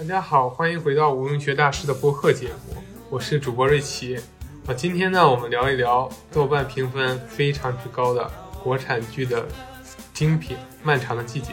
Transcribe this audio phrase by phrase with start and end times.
[0.00, 4.18] 大家好，欢迎回到无名学大师的播客节目，我是主播瑞奇。
[4.66, 8.26] 啊，今天呢，我们聊一聊豆瓣评分非常之高的
[8.64, 9.46] 国产剧的
[10.14, 11.52] 精品《漫长的季节》。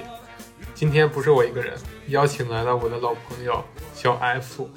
[0.73, 1.77] 今天不是我一个人，
[2.07, 3.61] 邀请来了我的老朋友
[3.93, 4.69] 小 F。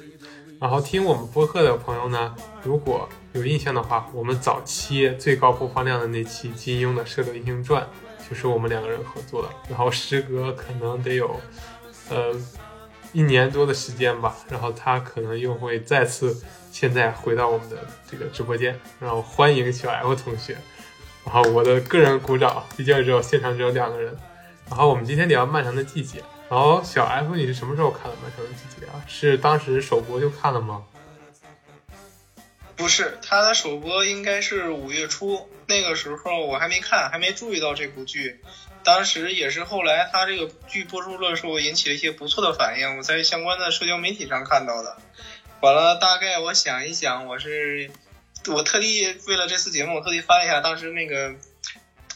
[0.59, 7.81] 然后听我们播客的朋友呢，如果有印象的话，我们早期最高播放量的那期金庸的《射雕英雄传》，
[8.29, 9.47] 就是我们两个人合作的。
[9.69, 11.39] 然后时隔可能得有，
[12.09, 12.35] 呃，
[13.13, 14.35] 一年多的时间吧。
[14.49, 17.77] 然后他可能又会再次现在回到我们的
[18.09, 18.79] 这个直播间。
[18.99, 20.57] 然后欢迎小 F 同学。
[21.25, 24.17] 然后我的个人鼓掌，毕竟只有现场只有两个人。
[24.69, 26.19] 然后我们今天聊《漫长的季节》。
[26.49, 29.03] 然后小 F，你是什么时候看的《漫长的季节》啊？
[29.07, 30.83] 是当时首播就看了吗？
[32.75, 38.39] 不是，他的首播应该是五月初，那个时候我还没看，还没注意到这部剧。
[38.83, 44.97] 当时也是后来他这个剧播出的时候引起了一些不错的反应，我在相关的社交媒体上看到的。
[45.61, 47.89] 完了，大概我想一想，我是
[48.47, 51.35] 我特地为了这次节目，我特地翻一下当时那个。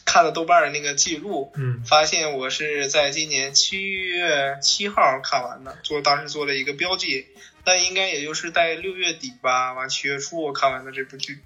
[0.08, 7.26] 看了豆瓣的那个记录，嗯，发现我是在今年七月七号看完的，做当时做了一个标记，
[7.64, 11.40] 但应该也就是在六月底吧，完七月初我看完的这部剧，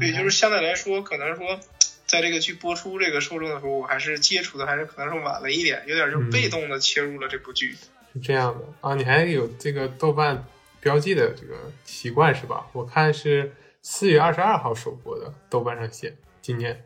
[0.00, 1.60] 也就是相对来说，可能说，
[2.06, 7.76] 在这个剧播出这个受众的时候，我还是接触的还是可能是晚了一点，有点就被动的切入了这部剧。
[8.12, 10.44] 是这样的啊，你还有这个豆瓣
[10.80, 12.66] 标记的这个习惯是吧？
[12.72, 16.84] 我看是四月二十二号首播的，豆瓣上写今年。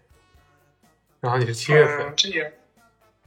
[1.20, 2.14] 然后你是七月份，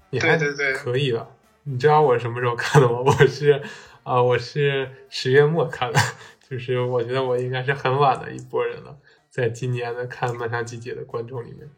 [0.10, 0.36] 你还
[0.74, 1.36] 可以了。
[1.66, 2.98] 你知道我什么时候看的吗？
[3.06, 3.62] 我是
[4.02, 6.00] 啊，我是十月末看的，
[6.50, 8.98] 就是我觉得我应该是很晚的一波人了，
[9.30, 11.70] 在今年的看《漫长季节》的观众里面。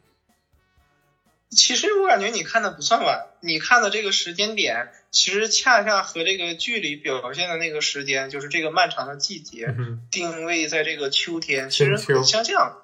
[1.49, 9.73] 其实我感觉你看的不算晚，你看的这个时间点，其实恰恰和这个剧里表现的那个时间，就是这个漫长的季节，
[10.11, 12.81] 定位在这个秋天，其实很相像。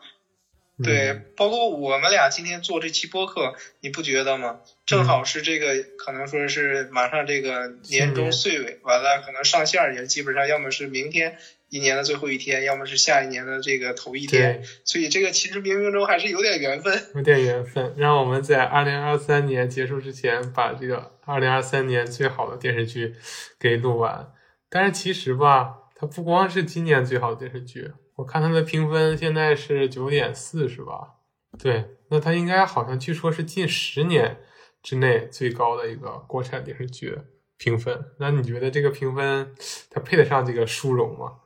[0.83, 4.61] 对，包括我们俩今天做这期播客，你不觉得吗？
[4.87, 11.37] 正好是这个，可能说是马上这个年终岁尾，完了可能上线也基本上要么是明天
[11.71, 14.61] 一年的最后一天，要么是下一年的这个头一天。
[14.83, 16.93] 所以这个其实冥冥中还是有点缘分。
[17.15, 23.15] 有点缘分，让我们在二零二三年结束之前，把这个二零二三年最好的电视剧
[23.57, 24.33] 给录完。
[24.69, 27.93] 但是其实吧，它不光是今年最好的电视剧。
[28.17, 31.15] 我看它的评分现在是九点四，是吧？
[31.57, 34.39] 对，那它应该好像据说是近十年
[34.83, 37.17] 之内最高的一个国产电视剧
[37.57, 37.97] 评分。
[38.19, 39.55] 那你觉得这个评分
[39.89, 41.37] 它配得上这个殊荣吗？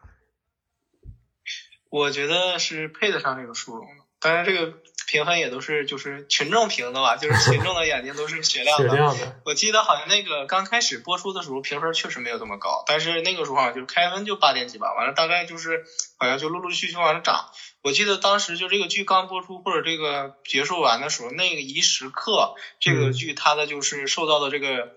[1.96, 4.04] 我觉得是配得上这个殊荣的。
[4.20, 4.74] 当然，这个
[5.08, 9.42] 评分也都是就是群众评的吧，就是群众的眼睛都是雪亮的。
[9.46, 15.86] 我记得好像那个刚开始播出的时候评分确实没有这么高，但是那个时候好像就是开分就八点几吧，完了大概就是
[16.18, 17.50] 好像就陆陆续续往上涨。
[17.82, 24.92] 我记得当时就这个剧刚播出或者这个结束完的时候，那个一时刻这个剧它的就是受到的这个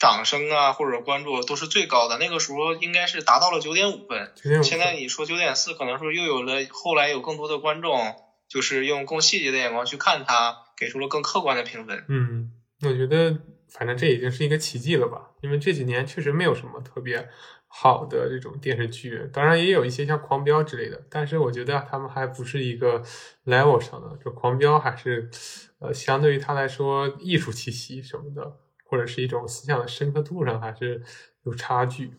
[0.00, 2.18] 掌声啊或者关注都是最高的。
[2.18, 4.32] 那个时候应该是达到了九点五分，
[4.64, 8.16] 现在你说九点四，可能说又有了后来有更多的观众。
[8.50, 12.04] 就是用更细节的眼光去看它，给出了更客观的评分。
[12.08, 12.50] 嗯，
[12.82, 15.30] 我觉得反正这已经是一个奇迹了吧？
[15.40, 17.28] 因为这几年确实没有什么特别
[17.68, 23.00] 好的这种电视剧，当然也有一些像《狂飙》之类的，但是我觉得他们还不是一个
[23.46, 24.18] level 上的。
[24.24, 25.30] 就《狂飙》还是
[25.78, 28.56] 呃，相对于它来说，艺术气息什么的，
[28.90, 31.00] 或者是一种思想的深刻度上，还是
[31.44, 32.12] 有差距。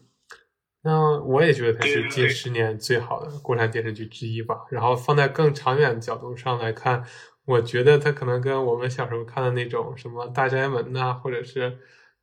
[0.84, 4.66] 那我也觉得它是近十年最好的国产电视剧之一吧。
[4.72, 7.06] 然后放在更长远的角度上来看，
[7.46, 11.78] 我觉得它可能跟我们小时候看的那种什么《大宅门》呐，或者是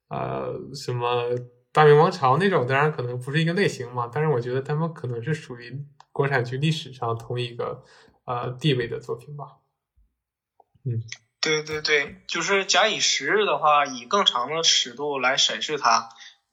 [0.09, 1.31] 呃什么
[1.71, 4.11] 《大明王朝》那种，当然可能不是一个类型嘛。
[4.13, 7.85] 但是我觉得他们可能是属于国产剧历史上同一个
[8.25, 9.59] 呃地位的作品吧。
[10.85, 11.01] 嗯，
[11.41, 16.09] 对对对，就是假以时日的话，以更长的尺度来审视它。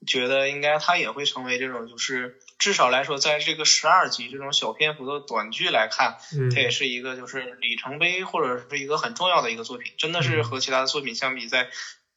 [0.06, 6.18] 觉得应该它也会成为这种，就是至少来说，在这个十二集这种小篇幅的短剧来看，
[6.54, 11.70] 它也是一个就是里程碑或者是一个很重要的一个作品，真的是和其他的作品相比，在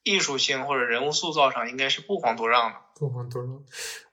[0.10, 2.78] 艺术性或者人物塑造上应该是不遑多让的。
[2.96, 3.64] 不遑多让。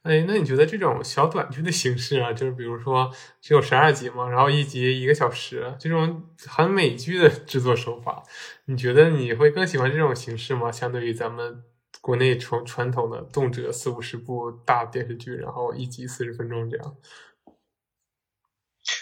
[0.02, 3.10] 哎，那你觉得这种小短剧的形式啊，就是比如说
[3.40, 8.22] 只有十二集嘛，然后一集一个小时，这种很美剧的制作手法，
[8.66, 10.70] 你觉得你会更喜欢这种形式吗？
[10.70, 11.64] 相对于咱们。
[12.02, 16.96] 国内传传统的动辄四五十部大电视剧，然后一集四十分钟这样。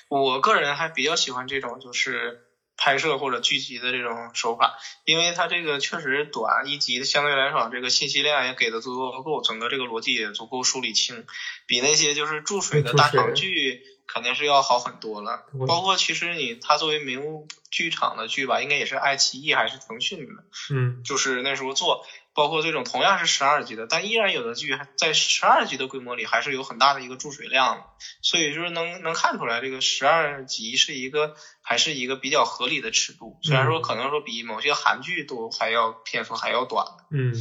[0.08, 2.47] 我个人还比较喜欢这种，就是
[2.84, 11.25] 拍摄或者剧集的这种手法，因为它这个确实短，一集相对来说这个信息量也给的足够够，整个这个逻辑也足够梳理清，
[11.66, 15.46] 比那些就是注水的大场剧肯定是要好很多了。
[15.66, 20.44] 包括其实你它作为名剧场的剧吧，应该也是爱奇艺还是腾讯的，
[20.75, 22.04] 嗯，就是那时候做。
[22.34, 27.92] 包括这种同样是十二集的，但依然有的剧在十二集的规模里还是有很大的一个注水量，
[28.22, 36.84] 所以就是能能看出来这个十二集是一个还是一个比较合理的尺度，虽然说可能说比某些韩剧都还要篇幅还要短。
[37.10, 37.32] 嗯，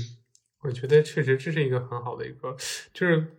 [0.61, 2.55] 我觉得确实这是一个很好的一个，
[2.93, 3.37] 就是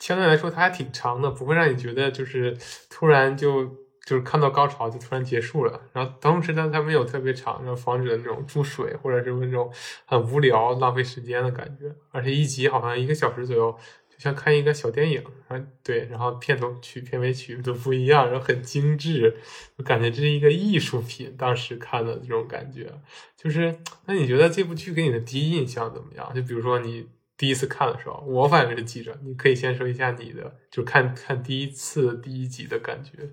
[0.00, 2.56] 相对来说它还挺长的，不会让你觉得就是
[2.88, 3.83] 突然就。
[4.04, 9.72] 就是看到高潮就突然结束了，然后同时呢，它没有特别长，然后防止那种注水或者是那种
[10.04, 11.94] 很无聊、浪费时间的感觉。
[12.10, 13.72] 而且一集好像一个小时左右，
[14.10, 15.24] 就像看一个小电影。
[15.48, 19.36] 啊，对，然后片头曲、片尾曲都不一样，然后很精致，
[19.76, 21.34] 我感觉这是一个艺术品。
[21.36, 22.92] 当时看的这种感觉，
[23.36, 26.30] 就是那你觉得这部剧给你的第一印象怎么样？
[26.34, 33.30] 就比如说你第一次看的时候，我反正是记着，你可以先说一下你的，就看看第一次第一集的感觉。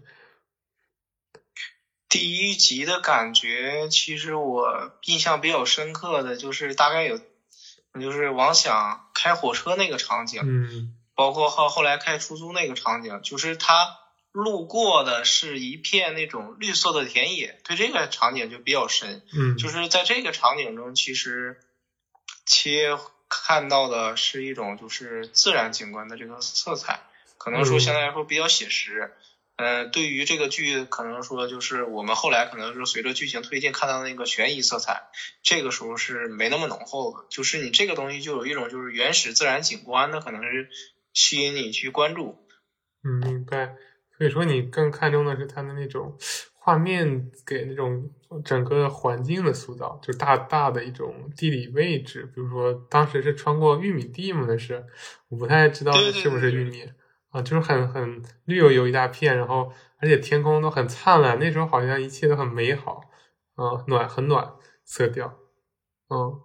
[2.11, 7.17] 第一集的感觉，其实我印象比较深刻的就是大概有，
[8.01, 13.97] 就是王想开火车那个场景，嗯，包括后后来开出租那个场景，就是他
[14.33, 21.61] 路过的是一片那种绿色的田野，对这个场景就比较深，嗯，就是在这个场景中，其实
[22.45, 22.97] 切
[23.29, 26.99] 看到的是一种就是自然景观的这个色彩，
[27.37, 29.13] 可能说相对来说比较写实。
[29.15, 29.30] 嗯，
[29.91, 35.03] 对于这个剧，可能说就是我们后来可能是随着剧情推进，看到那个悬疑色彩，
[35.43, 37.27] 这个时候是没那么浓厚的。
[37.29, 40.69] 就是你这个东西就有一种就是原始自然景观的，可能是
[41.13, 42.37] 吸引你去关注。
[43.03, 43.75] 嗯，明白。
[44.17, 46.17] 所以说你更看重的是它的那种
[46.53, 48.11] 画面给那种
[48.43, 52.31] 整个环境的塑造，就大大的一种地理位置。
[52.33, 54.45] 比如说当时是穿过玉米地吗？
[54.47, 54.85] 那是，
[55.29, 56.91] 我不太知道是不是玉米。
[57.31, 63.01] 啊，就是很很绿油油一大片，然后而且天空都很灿烂，那时候好像一切都很美好，
[63.55, 65.33] 啊，暖很暖色调，
[66.09, 66.41] 嗯，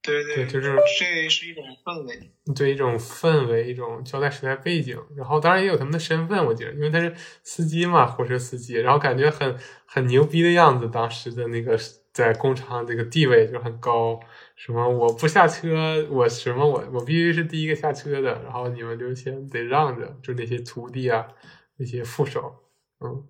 [0.00, 7.12] 对对，就是这是一种氛围，对一种氛围，一种交代时代背景，然后当然也有他们的身份，我觉得，因为他是
[7.42, 11.76] 司机嘛，火车司机，然后感觉很很牛逼的样子，当时的那个
[12.18, 14.18] 在工厂这个地位就很高。
[14.56, 14.88] 什么？
[14.88, 16.66] 我不下车，我什么？
[16.66, 21.28] 我我必须是第一个下车的，然后你们就先得让着，就那些徒弟啊，
[21.76, 22.56] 那些副手，
[22.98, 23.28] 嗯，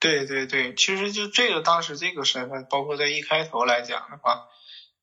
[0.00, 4.46] 对对对，其实就这个当时这个身份，包括在一开头来讲的话，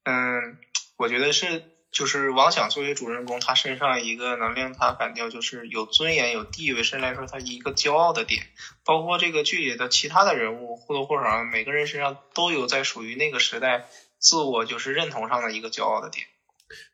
[0.06, 0.57] 嗯，
[0.97, 1.61] 我觉得是
[1.91, 8.43] 就是王想作为主人公，他身上一个能令他感觉就是有尊严、有地位，甚至来说他一个骄傲的点，
[8.83, 13.87] 包括这个剧里的其他的人物或多或少每个人身上都有在属于那个时代。
[14.17, 16.25] 自我就是认同上的一个骄傲的点。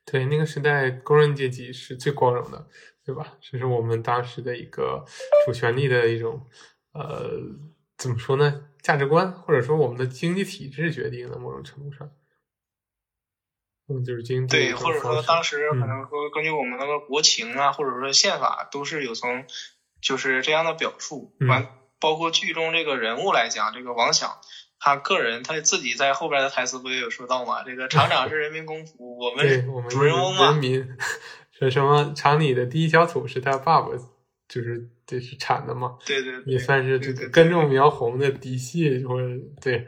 [0.03, 2.67] 对，那个时代工人阶级是最光荣的，
[3.05, 3.37] 对吧？
[3.39, 5.05] 这是我们当时的一个
[5.45, 6.45] 主旋律的一种，
[6.91, 7.39] 呃，
[7.97, 8.65] 怎么说呢？
[8.81, 12.11] 价值观，或者说我们的经济体制决定的某种程度上，
[13.99, 14.57] 就是经济。
[14.57, 19.45] 对，或者说当时可能说根据我们那个国情啊，或者说宪法，都是有从
[20.01, 21.33] 就是这样的表述。
[21.47, 21.67] 完，
[21.99, 24.37] 包括剧中这个人物来讲，这个王想。
[24.83, 27.61] 他个人他自己在后边的台词不也有说到吗？
[27.63, 30.45] 这个厂长是人民公仆，我们主人翁嘛。
[30.45, 30.87] 人民
[31.51, 33.89] 说什么厂里的第一小土是他爸爸，
[34.47, 35.99] 就是这是产的嘛？
[36.03, 39.27] 对对，也算是这个根正苗红的嫡系，或者
[39.61, 39.85] 对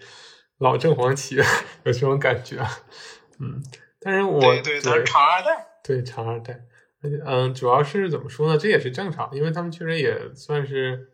[0.59, 1.37] 老正黄旗
[1.83, 2.63] 有这种感觉。
[3.39, 3.63] 嗯，
[4.03, 6.65] 但是我对对，他是厂二代，对厂二代，
[7.25, 8.57] 嗯，主要是怎么说呢？
[8.57, 11.09] 这也是正常，因为他们确实也算是。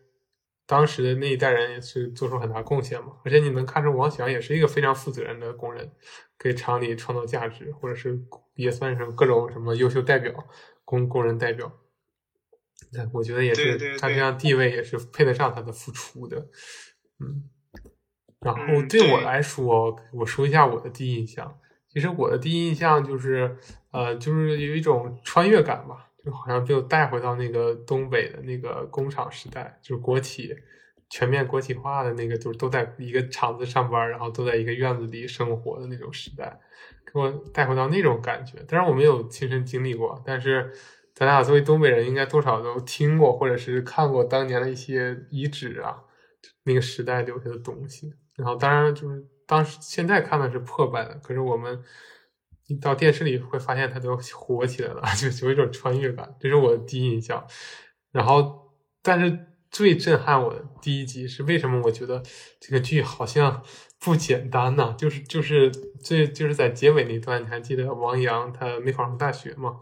[0.66, 5.90] 当时的那一代人也是做出很大贡献嘛，而且你能看出王翔也是一个非常负责任的工人，
[6.38, 8.16] 给厂里创造价值，或者是
[8.54, 10.32] 也算是各种什么优秀代表，
[10.84, 11.72] 工工人代表。
[12.92, 16.38] 那我觉得也是，他这样地位也是配得上他的付出的。
[17.18, 17.50] 嗯，
[18.38, 21.58] 然后对我来说，我说一下我的第一印象。
[21.92, 23.56] 其实我的第一印象就是，
[23.90, 26.06] 呃，就是有一种穿越感吧。
[26.22, 30.54] 就好像被我带回到那个东北的那个工厂时代，就是国企
[31.08, 36.60] 全面国企化的那个，就是都在一个厂子上班，然后都在一个院子里生活的那种时代，
[37.10, 38.58] 给我带回到那种感觉。
[38.68, 40.70] 当然我没有亲身经历过，但是
[41.14, 46.02] 咱俩作为东北人，应该多少都听过或者是看过当年的一些遗址啊，
[46.64, 48.12] 那个时代留下的东西。
[48.36, 51.82] 然后当然就是当时现在看的是破败的，可是我们。
[52.80, 57.44] 到电视里会发现它都火起来了， 就有一种穿越感，这是我的第一印象。
[58.12, 58.70] 然后，
[59.02, 59.36] 但是
[59.72, 61.82] 最震撼我的第一集是为什么？
[61.82, 62.22] 我觉得
[62.60, 63.64] 这个剧好像
[63.98, 64.94] 不简单呢？
[64.96, 65.68] 就是就是
[66.00, 69.80] 最就是在结尾那段，你还记得王阳他没考上大学吗？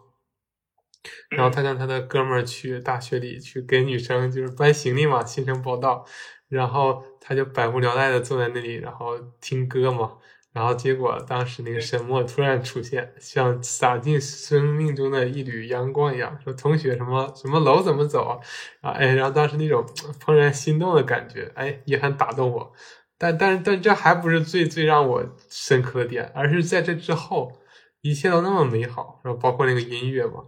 [1.28, 6.06] 然后他让他的哥们儿去大学里去给女生就是搬行李嘛，新生报道，
[6.48, 10.12] 然后他就百无聊赖的坐在那里，然后听歌嘛。
[10.50, 18.40] 然后结果当时那个沈墨突然出现，像洒进生命中的一缕阳光一样，说同学什么什么楼怎么走
[18.80, 18.90] 啊？
[18.92, 19.85] 哎，然后当时那种
[20.25, 22.73] 怦然心动的感觉，哎，也很打动我。
[23.18, 27.52] 但但但这还不是最最让我深刻的点，而是在这之后，
[28.00, 30.44] 一切都那么美好，然后包括那个音乐嘛。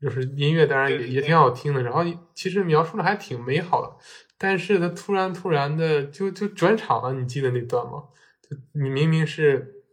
[0.00, 1.82] 就是音乐，当然也也挺好听的。
[1.82, 2.02] 然后
[2.34, 3.96] 其实描述的还挺美好的，
[4.42, 7.12] 但是他突然突然的就就转场了。
[7.12, 8.04] 你记得那段吗？
[8.40, 9.84] 就你明明是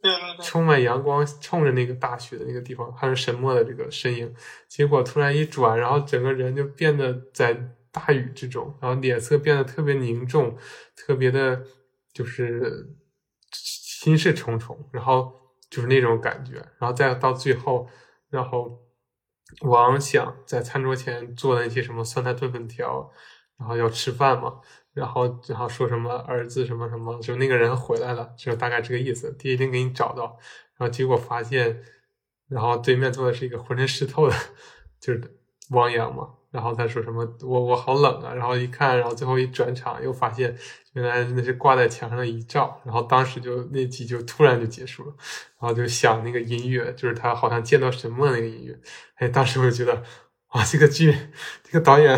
[0.41, 4.33] 充满阳光，冲着那个大雪的那个地方，还是沈默的这个身影，
[4.69, 7.53] 结果突然一转，然后整个人就变得在
[7.91, 10.57] 大雨之中，然后脸色变得特别凝重，
[10.95, 11.61] 特别的，
[12.13, 12.95] 就是
[13.51, 15.33] 心事重重，然后
[15.69, 17.87] 就是那种感觉，然后再到最后，
[18.29, 18.87] 然后。
[19.61, 23.09] 王想在餐桌前做的那些什么酸菜炖粉条，
[23.57, 24.59] 然后要吃饭嘛，
[24.93, 29.31] 然后然后说什么儿子什么什么，就那个人回来了，就大概这个意思。
[29.33, 30.37] 第一天给你找到，
[30.77, 31.81] 然后结果发现，
[32.47, 34.35] 然后对面坐的是一个浑身湿透的，
[34.99, 35.39] 就是
[35.71, 36.29] 汪洋嘛。
[36.49, 40.57] 然后他说什么我我好冷啊，然后一看，然后最后一转场又发现
[40.93, 45.13] 原来那是挂在墙上的遗照，然后当时就那集就突然就结束了，
[45.59, 48.79] 然后就想那个音乐，就是他好像见到什么那个音乐，
[49.15, 50.01] 哎，当时我就觉得
[50.53, 51.13] 哇，这个剧
[51.63, 52.17] 这个导演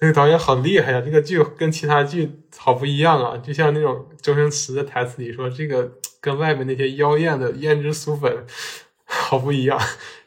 [0.00, 5.92] 这个导演好厉害呀，这个剧跟其他剧好不一样啊，就像那种周星驰的台词里说，这个
[6.22, 8.46] 跟外面那些妖艳的胭脂俗粉
[9.04, 9.78] 好不一样，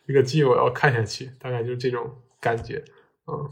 [0.06, 2.86] 这个剧我要看下去，大概就是这种感觉。
[3.25, 3.50] 嗯，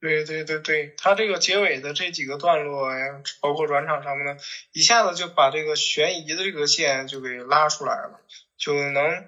[0.00, 4.40] 对对对对，他这个结尾的这几个段落呀，包括转场什么的，
[4.72, 8.20] 一下子就把这个悬疑的这个线就给拉出来了，
[8.56, 9.26] 就能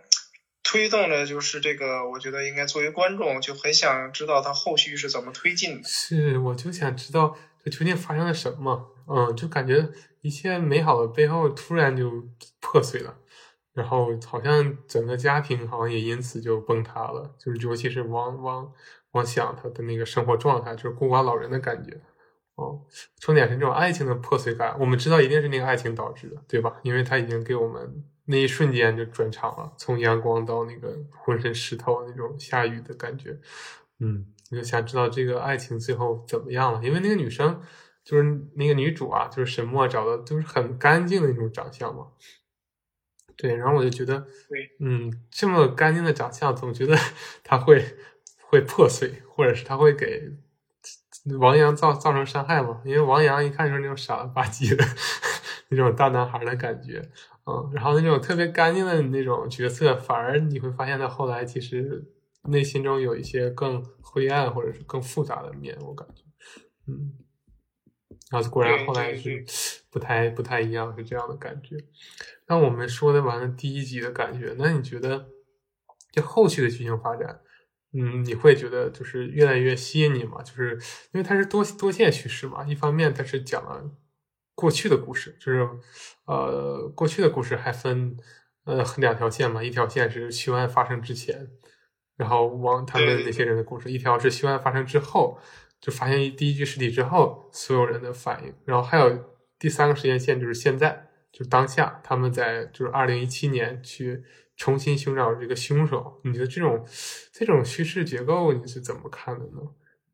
[0.65, 5.89] 推动着，就是这个，我觉得应该作为观众就很想知道他后续是怎么推进的。
[5.89, 8.91] 是，我就想知道这究竟发生了什么。
[9.07, 9.87] 嗯，就感觉
[10.23, 12.11] 一切美好的背后突然就
[12.59, 13.15] 破碎了，
[13.75, 18.73] 然后好像整个家庭好像也因此就崩塌了，就是尤其是王王。
[19.13, 22.01] 我想他的那个生活状态就是孤寡老人的感觉，
[22.57, 22.81] 哦，
[23.21, 24.75] 重点是这种爱情的破碎感。
[24.81, 26.81] 我们知道一定是那个爱情导致的，对吧？
[26.83, 33.39] 因为他已经给我们那一瞬间就转场了，从阳光到那个浑身湿透那种下雨的感觉。
[34.01, 36.83] 嗯，我就想知道这个爱情最后怎么样了。
[36.83, 37.61] 因为那个女生
[38.05, 42.09] 就是那个女主啊，就是沈墨找的，就是很干净的那种长相嘛。
[43.37, 46.97] 对，然后我就觉得，对，嗯，这么干净的长相，总觉得
[47.45, 47.97] 他会。
[48.47, 50.31] 会破碎，或者是他会给
[51.41, 52.81] 王阳造造成伤害嘛？
[52.85, 54.85] 因为王阳一看就是那种傻了吧唧的
[55.71, 57.11] 那种大男孩的感觉，
[57.47, 62.03] 嗯，然后那种特别干净的那种角色，反而你会发现他后来其实
[62.45, 66.23] 内心中有一些更灰暗或者是更复杂的面，我感觉，
[66.87, 67.13] 嗯，
[68.31, 69.45] 然后果然后来是
[69.91, 71.77] 不太不太一样，是这样的感觉。
[72.47, 75.29] 那我们说的完了第一集的感觉，那你觉得
[76.13, 77.41] 就后续的剧情发展？
[77.93, 80.43] 嗯，你会觉得就是越来越吸引你吗？
[80.43, 80.73] 就是
[81.13, 83.89] 因为它是多多线叙事嘛，一方面它是讲了
[84.55, 85.69] 过去的故事，就是
[86.27, 88.17] 呃过去的故事还分
[88.65, 91.49] 呃两条线嘛，一条线是凶案发生之前，
[92.17, 95.39] 然后往他们那些人的故事；一条是凶案发生之后，
[95.81, 104.25] 就发现第一具尸体之后所有人的反应，然后还有第三个时间线就是现在，就当下他们在就是二零一七年去。
[104.57, 106.87] 重新寻找这个凶手，你觉得这种
[107.33, 109.61] 这种叙事结构你是怎么看的呢？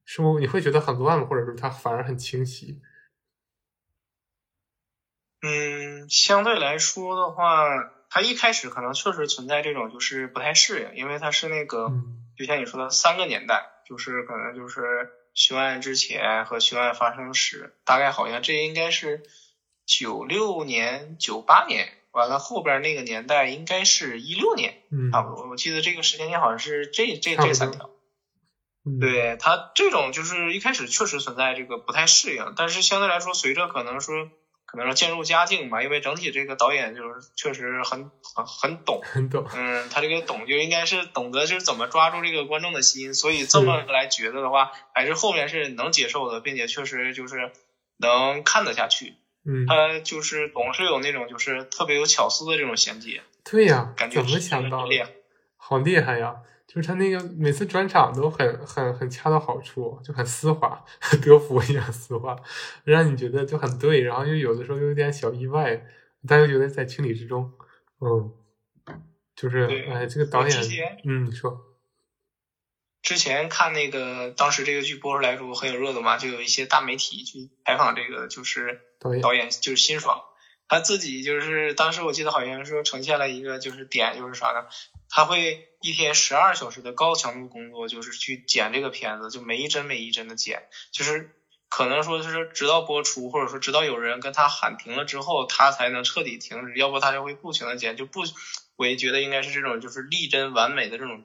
[0.06, 1.26] 是不你会觉得很乱吗？
[1.26, 2.80] 或者说它反而很清晰？
[5.42, 7.66] 嗯，相对来说的话，
[8.08, 11.92] 它一开始可能确实存在这种就是不太适应，因为它是那个，
[12.36, 19.22] 就像你说的三个年代，就是可能就是凶案之前和凶案发生时，大概好像这应该是
[19.86, 21.92] 九六年、九八年。
[22.12, 24.82] 完了，后边那个年代应该是一六年，
[25.12, 25.48] 差不多。
[25.48, 27.88] 我记得这个时间线好像是这这这三条。
[28.98, 34.28] 对他这种就是一开始确实存在这个不太适应，但是相对来说，随着可能说
[34.70, 39.46] 可能说渐入佳境吧，因为整体这个导演就是确实很很很懂，很懂。
[39.54, 47.50] 嗯，他这个懂就应该是懂得就是怎么抓住这个观众的心，所以这么来觉得的话，还是后面是能接受的，并且确实就是
[47.96, 49.14] 能看得下去。
[49.44, 53.22] 嗯，他就是总是有那种就是特别有巧思的这种衔接。
[53.42, 55.06] 对呀，感觉怎么想到的？
[55.56, 56.36] 好厉害呀！
[56.72, 60.84] 就是他那个每次转场都很很很恰到好处，就很丝滑，
[61.20, 62.36] 德芙一样丝滑，
[62.84, 65.84] 让你觉得就很对，然后又有的时候又有点小意外，
[66.28, 67.52] 但又觉得在情理之中。
[68.00, 68.32] 嗯，
[69.34, 70.56] 就是哎，这个导演，
[71.04, 71.66] 嗯，你说。
[73.02, 80.22] 之前看那个当时这个剧播出来时候很有热度嘛，就有一些大媒体去采访这个就是导演，就是辛爽，
[80.70, 84.66] 他自己就是当时我记得好像说呈现了一个就是点，就是啥呢？
[85.08, 90.62] 他会一天十二小时的高强度工作，就是去剪这个片子，就每一帧每一帧的剪，
[90.92, 91.34] 就是
[91.68, 98.20] 可能说就是直到播出，或者说直到有人跟他喊停了之后，他才能彻底停止，要不他就会不停的剪，就不，
[98.76, 101.24] 我也觉得应该是这种就是力争完美的这种。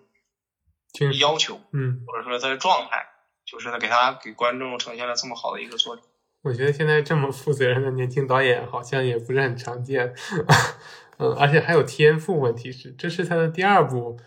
[1.19, 3.05] 要求，嗯，或者说他的状态，
[3.45, 6.05] 就是他给他给观众呈现了这么好的一个作品。
[6.45, 10.13] 我觉得现在这么负责任的年轻导演好像也不是很常见，
[11.17, 14.19] 嗯，而且还有天赋问题是，这是他的第二部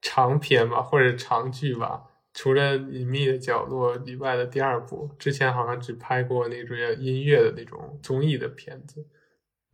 [0.00, 9.06] 长片吧，或者长剧吧，除了《隐秘的角落》以外的第二部，之前好像只拍过那种音乐的那种综艺的片子，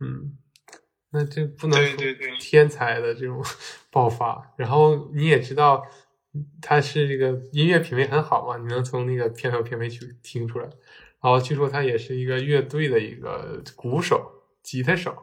[0.01, 0.37] 嗯，
[1.13, 1.97] 那这不能说
[2.37, 3.41] 天才的这种
[3.89, 5.81] 爆发，然后你也知道。
[6.63, 8.57] 他是这个音乐品味很好嘛？
[8.57, 10.67] 你能从那个片头片尾曲听出来。
[11.23, 14.29] 然后据说他也是一个乐队的一个鼓手、
[14.61, 15.15] 吉他手，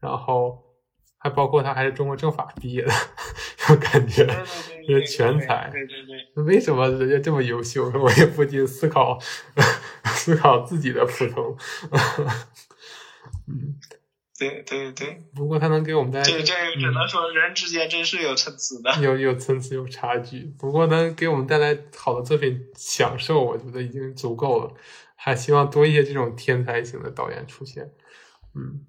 [0.00, 0.62] 然后
[1.18, 2.92] 还包括他还是中国政法毕业的，
[3.68, 4.24] 我感觉
[4.86, 5.68] 是全才。
[5.72, 6.44] 对对对。
[6.44, 7.90] 为什么人家这么优秀？
[7.90, 9.18] 我也不禁思考，
[10.06, 11.56] 思考自己的普通。
[13.48, 13.74] 嗯。
[14.38, 20.52] 对对对，不过他能给我们带来，这这只能说人之间真是有层次的，有有层次有差距。
[20.58, 24.74] 不过能给我们带来好的作品享受，我觉得已经足够了。
[25.24, 27.92] 还希望多一些这种天才型的导演出现。
[28.56, 28.84] 嗯，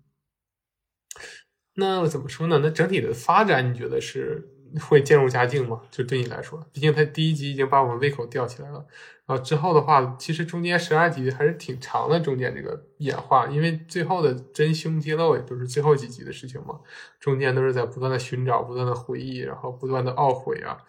[1.75, 2.59] 那怎么说呢？
[2.63, 4.49] 那整体的发展，你觉得是
[4.89, 5.83] 会渐入佳境吗？
[5.91, 8.83] 就对你来说，毕竟他第一集已经把我们胃口吊起来了。
[9.27, 16.79] 然后之后的话，其实中间十二集还是挺长的，中间这个演化，因为最后的真凶揭露也都是最后几集的事情嘛，
[17.19, 20.79] 中间都是在不断的寻找、不断的回忆，然后不断的懊悔啊，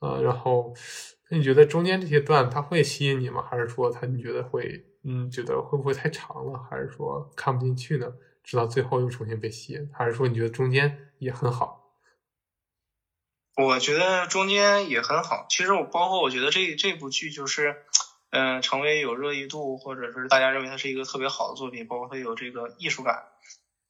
[0.00, 0.74] 呃，然后
[1.28, 3.44] 那你觉得中间这些段它会吸引你吗？
[3.48, 6.58] 还是说它你觉得会，嗯，觉得会不会太长了？
[6.70, 8.12] 还是说看不进去呢？
[8.42, 9.90] 直到最后又重新被吸引？
[9.92, 11.82] 还是说你觉得中间也很好？
[13.56, 15.46] 我觉得中间也很好。
[15.48, 17.84] 其实我包括我觉得这这部剧就是，
[18.30, 23.28] 嗯，成为有热议度，或者是大家认为它是一个特别好的作品，包括它有这个艺术感。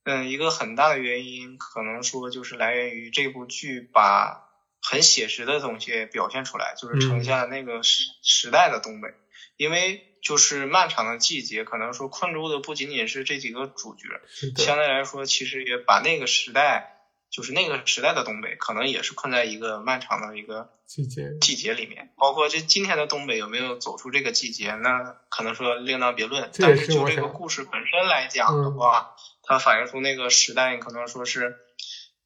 [0.05, 4.51] 嗯，一个很大的原因可能说就是来源于这部剧把
[4.83, 9.15] 很写实的东西表现出来，就是呈现了那个时时代的东北。
[9.57, 14.09] 因为就是漫长的季节，可能说困住的不仅仅是这几个主角，
[14.57, 16.91] 相对来说其实也把那个时代。
[17.31, 22.13] 就是那个时代的东北，可能也是困在一个漫长的一个季节季节里面。
[22.17, 26.49] 包括这今天的东北有没有走出这个季节，那可能说另当别论。
[26.61, 31.57] 但是就这个故事本身来讲的话，它反映出那个时代，可能说是，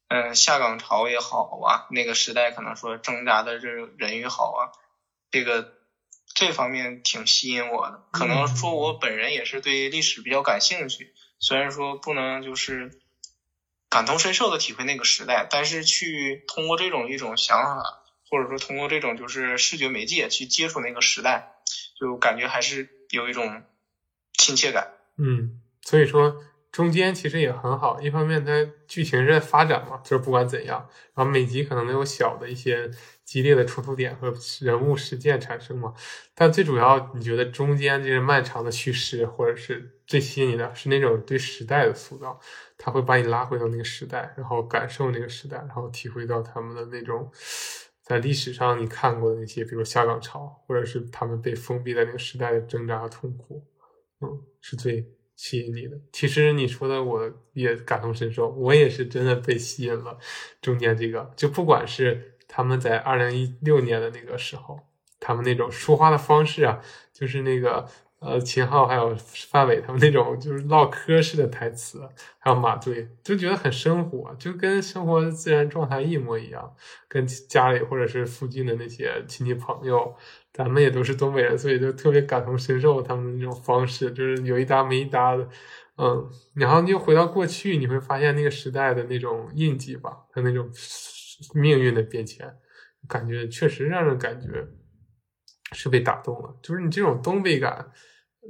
[0.09, 4.69] 嗯，下岗潮也好啊，那个时代可能说挣扎的这人也好啊，
[5.31, 5.73] 这个
[6.33, 8.03] 这方面挺吸引我的。
[8.11, 12.99] 可能说我本人也是对历史比较感兴趣，虽然说不能就是。
[13.91, 21.55] 感同身受的体会那个时代，但是去通过这种一种想法，或者说通过这种就是视觉媒介去接触那个时代，
[21.99, 23.63] 就感觉还是有一种
[24.37, 24.93] 亲切感。
[25.17, 26.35] 嗯，所以说
[26.71, 28.51] 中间其实也很好，一方面它
[28.87, 32.89] 剧情是在发展嘛，就是不管怎样，然后每集可能都有小的一些
[33.25, 35.93] 激烈的冲突点和人物事件产生嘛，
[36.35, 42.39] 但最主要你觉得中间这个漫长的叙事，或者是最吸引你的是那种对时代的塑造。
[42.81, 47.29] 他会把你拉回到那个时代，然后感受那个时代，然后体会到他们的那种
[48.03, 53.61] 在历史上你看过的那些，比如下岗潮，或者是他们被封闭在那个时代的挣扎痛苦，
[54.21, 55.05] 嗯，是最
[55.39, 55.97] 吸引你的。
[56.11, 60.17] 其实你说的我也感同身受，我也是真的被吸引了。
[60.61, 64.77] 中间这个，就不管是他们在二零一六年的那个时候，
[65.17, 66.81] 他们那种说话的方式啊，
[67.13, 67.87] 就是那个。
[68.19, 69.15] 呃，秦昊还有
[69.49, 72.01] 范伟他们那种就是唠嗑式的台词，
[72.37, 76.75] 还有马队，就觉得很生活，就跟生活自然状态一模一样。
[77.07, 80.13] 跟家里或者是附近的那些亲戚朋友，
[80.51, 85.47] 咱们也都是东北人，所以就特别感同身受他们那种方式，就是有一搭没一搭的。
[85.95, 90.69] 嗯，然后你又回到过去，你会发现那个时代的那种印记吧，他那种
[91.53, 92.53] 命运的变迁，
[93.07, 94.67] 感觉确实让人感觉
[95.71, 96.57] 是被打动了。
[96.61, 97.89] 就是你这种东北感。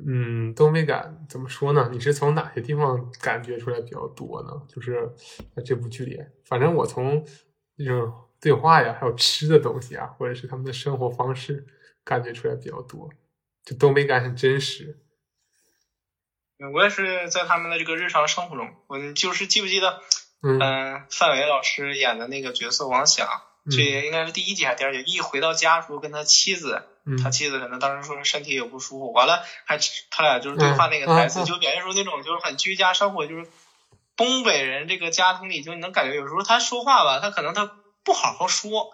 [0.07, 1.89] 嗯，东北感怎么说呢？
[1.91, 4.49] 你是从哪些地方感觉出来比较多呢？
[4.67, 5.11] 就是
[5.55, 7.25] 在这部剧里，反正我从
[7.75, 11.65] 那种对话呀，还有吃的东西啊，或者是他们的生活方式，
[12.03, 13.09] 感觉出来比较多，
[13.63, 14.99] 就东北感很真实。
[16.73, 20.01] 我也是在他们的这个日常生活中，我就是记不记得，
[20.41, 20.59] 嗯，
[21.09, 23.27] 范伟老师演的那个角色王响，
[23.71, 25.01] 这应该是第一集还是第二集？
[25.09, 26.83] 一回到家时候跟他妻子，
[27.17, 29.79] 他妻子可能当时说身体也不舒服，完了还
[30.11, 33.47] 他俩就是对话那个台词，就表现出那种就是很居家生活，就是
[34.15, 37.71] 东北人这个家庭里就你能感觉有时候他说话吧，他可能他
[38.03, 38.93] 不好好说。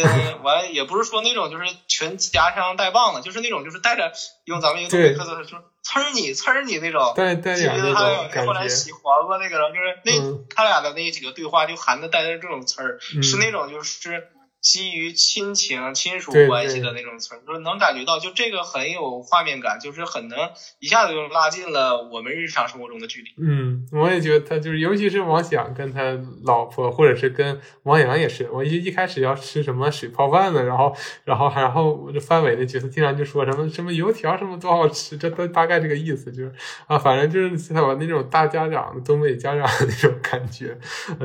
[0.00, 4.12] 嗯， 完也不是说那种就是全夹枪带棒的，就是那种就是带着
[4.44, 14.28] 用咱们一个东北特色就是呲儿你呲儿你那种，对对，记得他后来洗黄瓜那个，就是那他俩的那几个对话就含的带着这种词儿，是那种就是。
[14.60, 20.36] 基于亲情、亲属关系的那种词，就是能感觉到，就这个很有画面感，就是很能
[20.80, 23.28] 一下子就拉近了我们日常生活中的距离。
[23.40, 30.92] 嗯，我也觉得他就是，尤其是王响跟他老婆，或者是跟王阳也是，我一一开始要吃什么水泡饭呢，然后，
[31.24, 36.52] 然后，然后这范伟的角色经常就说什么什么油条什么多好吃，这都大概这个意思，就是
[36.88, 40.76] 啊，反正就是他把那种大家长、东北家长的那种感觉，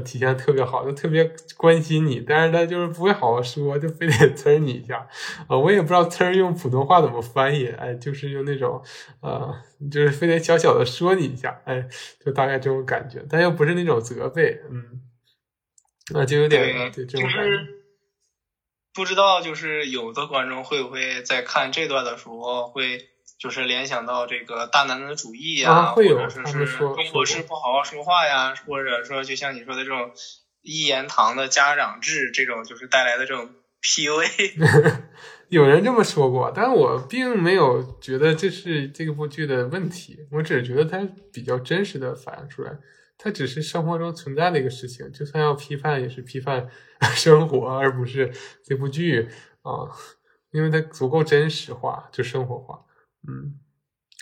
[0.06, 3.12] 体现的特别好，就特别关心你，但是他就是不会。
[3.23, 5.08] 好说 就非得呲你一下，
[5.48, 8.84] 啊，我也不知道呲用普通话怎么翻译，哎，就是用那种，
[9.22, 9.54] 呃，
[9.92, 11.88] 就是非得小小的说你一下，哎，
[12.24, 15.02] 就大概这种感觉，但又不是那种责备，嗯，
[16.14, 17.58] 那就有点对这种感觉。
[18.94, 23.10] 不知道就是有的观众会不会在看这段的时候会
[23.40, 30.12] 就是联想到这个大男子主义呀，或者说是中国式不好好说话呀，或者说就像你说的这种。
[30.64, 33.50] 一言堂的家长制，这种就是带来的这种
[33.82, 34.54] PUA，
[35.50, 42.80] 有人这么说过，但我并没有觉得这是这部剧的问题，我只是觉得它比较真实的反映出来，
[43.18, 46.70] 它只是生活中存在的一个事情，就算要批判，也是批判
[47.14, 48.32] 生活，而不是
[48.64, 49.28] 这部剧
[49.64, 49.92] 啊，
[50.52, 52.86] 因为它足够真实化，就生活化，
[53.28, 53.60] 嗯，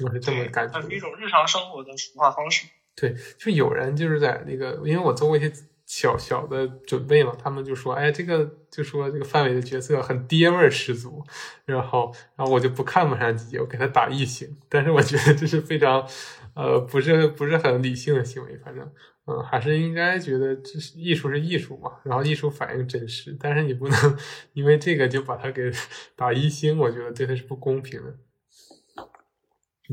[0.04, 0.74] 我是这么感觉。
[0.74, 2.66] 它是一种日常生活的说话方式。
[2.96, 5.54] 对，就有人就是在那个，因为我做过一些。
[5.94, 11.22] 小小的准备嘛，他们就说：“哎，这个就说这个范伟的角色很爹味儿十足。”
[11.68, 14.58] 然后，然后我就不看马上集，我给他打一星。
[14.70, 16.08] 但是我觉得这是非常，
[16.56, 18.58] 呃，不是不是很理性的行为。
[18.64, 18.90] 反正，
[19.26, 23.36] 嗯，还是应该觉得这是艺术是艺术嘛，然后艺术反映真实。
[23.38, 24.18] 但是你不能
[24.54, 25.70] 因为这个就把他给
[26.16, 28.16] 打一星，我觉得对他是不公平的。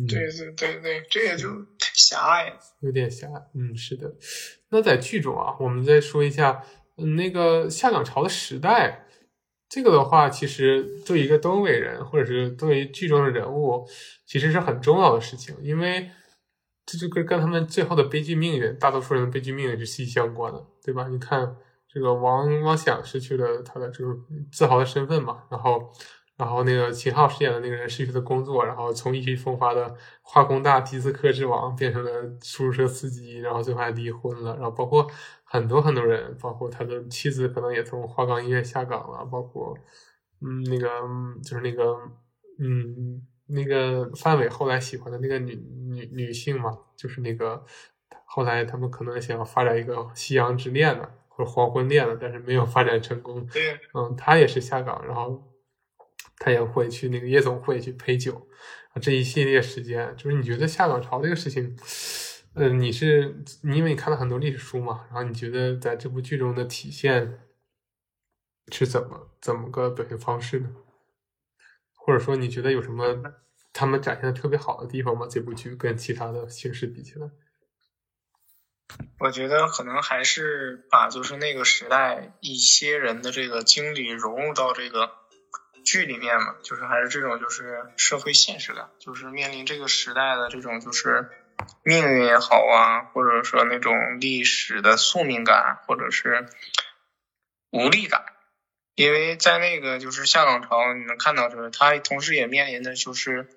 [0.06, 1.48] 对对对对，这也就
[1.92, 3.48] 狭隘，有点狭隘。
[3.54, 4.14] 嗯，是的。
[4.70, 6.62] 那在剧中啊，我们再说一下，
[6.96, 9.06] 嗯，那个下岗潮的时代，
[9.68, 13.86] 这个的话，其实对一个东北人，或者是对于剧中的人物，
[14.26, 16.10] 其实是很重要的事情，因为
[16.84, 21.08] 这就跟跟他们最后的悲剧命运，大多数人的悲剧命运是息息相关的，对吧？
[21.08, 21.56] 你看，
[21.92, 24.14] 这个王王想失去了他的这个
[24.52, 25.92] 自豪的身份嘛，然后。
[26.38, 34.54] 然后那个秦昊饰演的那个人失去了工作，然后从意气风发的化工大迪斯科之王变成了出租车司机，然后最后还离婚了。
[34.54, 35.04] 然后包括
[35.42, 39.24] 很多很多人，包括他的妻子可能也从花岗医院下岗了。
[39.24, 39.76] 包括
[40.40, 40.88] 嗯，那个
[41.42, 41.98] 就是那个
[42.60, 47.64] 嗯，那个范伟后来喜欢的那个女女女性嘛，就是那个
[48.24, 53.44] 后来他们可能想要发展一个夕阳之恋了，或者黄昏恋了，但是没有发展成功。
[53.94, 55.42] 嗯，他也是下岗，然后。
[56.40, 58.48] 他也会去那个夜总会去陪酒，
[59.02, 61.76] 这一系列时间，就是你觉得下岗潮这个事情，
[62.54, 67.40] 呃，你是你因为你看了很多历史书嘛，然后你觉得在这部剧中的体现
[68.72, 70.70] 是怎么怎么个表现方式呢？
[71.94, 73.22] 或者说你觉得有什么
[73.72, 75.26] 他们展现的特别好的地方吗？
[75.28, 77.30] 这部剧跟其他的形式比起来，
[79.18, 85.10] 我觉得可能还是把就是那个时代一些人的这个经历融入到这个。
[85.88, 91.30] 剧里面嘛，就是还是这种就是社会现实感，就是面临这个时代的这种就是
[91.82, 96.46] 命运也好啊，或者说那种历史的宿命感，或者是
[97.70, 98.22] 无力感。
[98.96, 103.48] 因为在那个就是下岗潮，你能看到就是他同时也面临的就是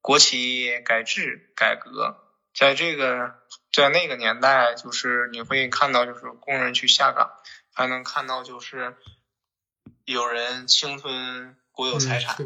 [0.00, 2.16] 国企改制改革，
[2.54, 3.34] 在这个
[3.72, 7.32] 在那个年代，就是你会看到就是工人去下岗，
[7.74, 8.94] 还能看到就是。
[10.06, 12.36] 有人侵吞国有财产，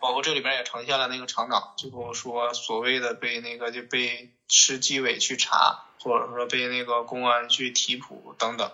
[0.00, 8.72] 包括这里边也呈现了那个厂长，就跟我说所谓的被那个就被市纪委去查，或者说被那个公安去提捕等等，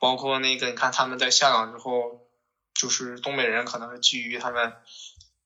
[0.00, 2.26] 包括那个你看他们在下岗之后，
[2.74, 4.72] 就是东北人可能是基于他们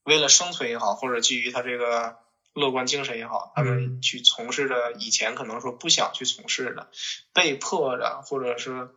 [0.03, 2.17] 为了生存也好，或者基于他这个
[2.55, 6.89] 乐观精神也好，他们去从事着以前可能说不想去从事的，
[7.35, 8.89] 被迫的或者是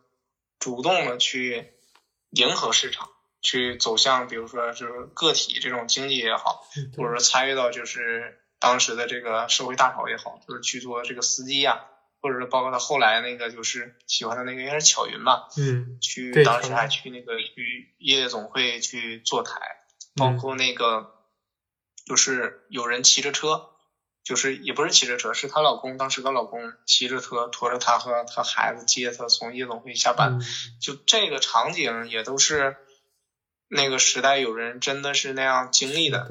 [0.58, 1.74] 主动的去。
[2.32, 3.08] 迎合市场，
[3.40, 6.66] 去走向比如说就是个体这种经济也好，
[6.96, 11.84] 或者说参与到就是当时的这个社会大潮也好，就是去做这个司机呀，
[12.20, 19.60] 或者是包括他后来那个就是喜欢的那个应该是巧云吧，嗯，去当时还去那个去夜总会去坐台，
[20.16, 21.12] 包括那个
[22.06, 23.68] 就是有人骑着车。
[24.24, 30.40] 就是也不是骑着车，是她老公当时她老公骑着车驮着她和她孩子接她从夜总会下班，
[30.80, 32.76] 就这个场景也都是
[33.68, 36.28] 那个时代有人真的是那样经历的。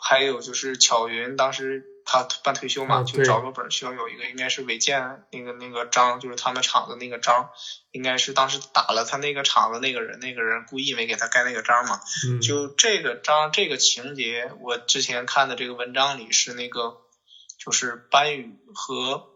[0.00, 7.50] 还有就是巧云当时她办退休嘛，就找个本需要有一个应该是违建那个那个章，就是他们厂子那个章，
[7.90, 12.00] 应该是当时打了他那个厂子那个人，那个人故意没给他盖那个章嘛。
[12.40, 17.02] 就这个章这个情节，我之前看的这个文章里是那个。
[17.58, 19.30] 就是班宇和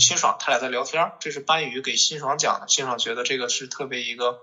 [0.00, 2.66] 辛爽他俩在聊天，这是班宇给辛爽讲的。
[2.66, 4.40] 辛爽觉得这个是特别一个，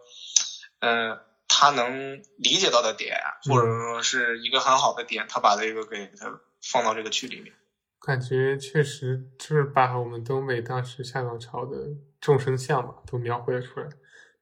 [0.80, 1.19] 嗯，
[1.50, 7.54] 他能理解到的点，或者说是一个很好的点，他把这个给他放到这个剧里面。
[8.01, 13.89] 感觉确实就是把我们东北当时下岗潮的众生相嘛，都描绘了出来。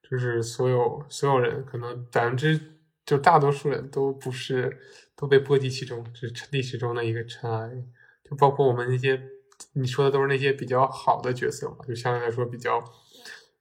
[0.01, 2.59] 就是所有所有人，可能百分之
[3.05, 4.77] 就大多数人都不是
[5.15, 7.69] 都被波及其中，是历史中的一个尘埃。
[8.23, 9.21] 就包括我们那些
[9.73, 12.83] 你说的都是那些比较好的角色嘛，就相对来说比较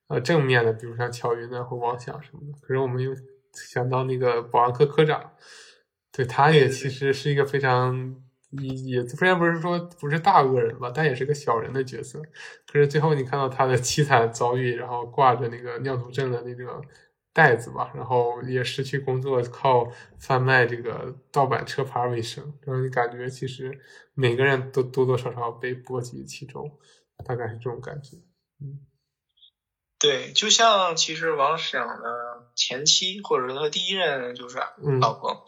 [0.08, 2.58] 呃正面的，比如像乔云啊或王响什么的。
[2.60, 3.14] 可是我们又
[3.52, 5.32] 想到那个保安科科长，
[6.12, 8.16] 对他也其实是一个非常
[8.60, 12.20] 也虽然不是说不是大恶人吧，但也是个小人的角色。
[12.66, 16.80] 可是最后你看到他的凄惨遭遇，然后挂着那个尿毒症的那个。
[17.34, 23.80] 袋子吧，然后也失去工作，靠贩卖这个盗版车牌为生，然后你感觉其实
[24.12, 26.78] 每个人都多多少少被波及其中，
[27.24, 28.18] 大概是这种感觉。
[28.60, 28.84] 嗯，
[29.98, 34.58] 对，就像其实王响的前妻或者说他第一任就是
[35.00, 35.46] 老婆，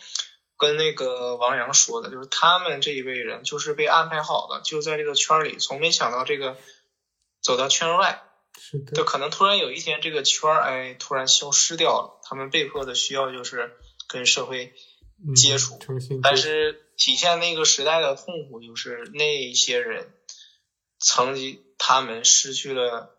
[0.56, 6.56] 跟那个王阳说的，就是他们这一辈人就是被安排好的，就在这个圈里，从没想到这个
[7.40, 8.22] 走到圈外。
[8.56, 14.72] 是的，就可能突然有一天这个圈儿哎突然消失掉了，他们被迫的需要就是跟社会
[15.34, 15.76] 接触，
[16.22, 20.14] 但是体现那个时代的痛苦就是那些人
[21.00, 23.18] 曾经他们失去了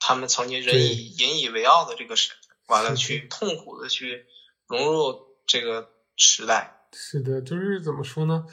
[0.00, 4.26] 他们曾经人以引以为傲的这个身份，完了去痛苦的去
[4.66, 6.88] 融入这个时代。
[6.92, 8.46] 是的，就是怎么说呢？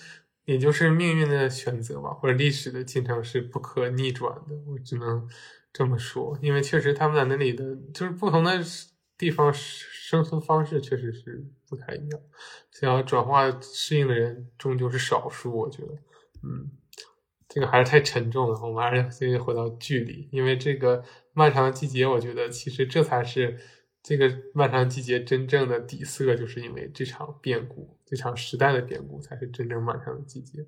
[0.45, 5.27] 也就是命运的选择吧，或者历史的进程是不可逆转的，我只能。
[5.75, 8.63] 这么说，因为确实他们在那里的，就是不同的
[9.17, 12.21] 地方生存方式确实是不太一样，
[12.71, 15.57] 想要转化适应的人终究是少数。
[15.57, 15.93] 我觉得，
[16.43, 16.69] 嗯，
[17.49, 18.61] 这个还是太沉重了。
[18.61, 23.59] 我们还是先回到剧里，因为这个漫长的季节，我觉得其实这才是
[24.03, 30.59] 这个漫长季节真正的底色，就是因为这场变故，这场时代的变故，才是真正漫长的季节。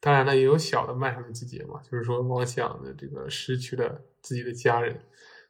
[0.00, 4.98] 当然了，也有小的漫长的季节嘛，就是说王想的这个失去了自己的家人，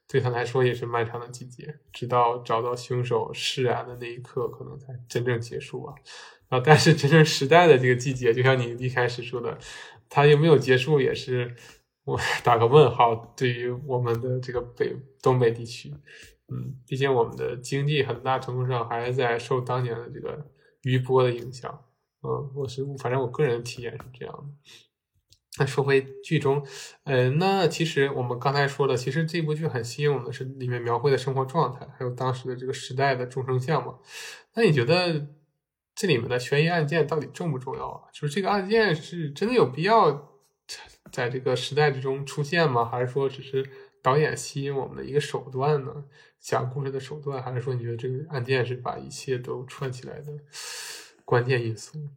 [0.07, 5.94] 对他来说也是漫长的季节，直到找到凶手释然的那一刻，可能才真正结束啊。
[6.48, 9.57] 啊，但是真正时代的这个季节，就像你一开始说的，
[10.09, 11.55] 它有没有结束，也是
[12.03, 13.33] 我打个问号。
[13.37, 15.94] 对于我们的这个北东北地区，
[16.51, 20.47] 嗯，毕竟我们的经济很大程度上还是在受当年的这个
[20.83, 21.85] 余波的影响。
[22.23, 24.45] 嗯，我是反正我个人体验是这样的。
[25.59, 26.65] 那说回剧中，
[27.05, 33.99] 呃，那其实我们刚才说的，其实这部剧很吸引我们的是里面描绘的生活状态，还有当时的这个时代的众生相嘛。
[34.55, 35.27] 那你觉得
[35.95, 38.09] 这里面的悬疑案件到底重不重要啊？
[38.13, 40.31] 就是这个案件是真的有必要
[41.11, 42.85] 在这个时代之中出现吗？
[42.85, 43.69] 还是说只是
[44.03, 46.05] 导演吸引我们的一个手段呢？
[46.41, 50.33] 讲故事的手段，还是说你觉得这个案件是把一切都串起来的？
[51.27, 52.09] 关键因素，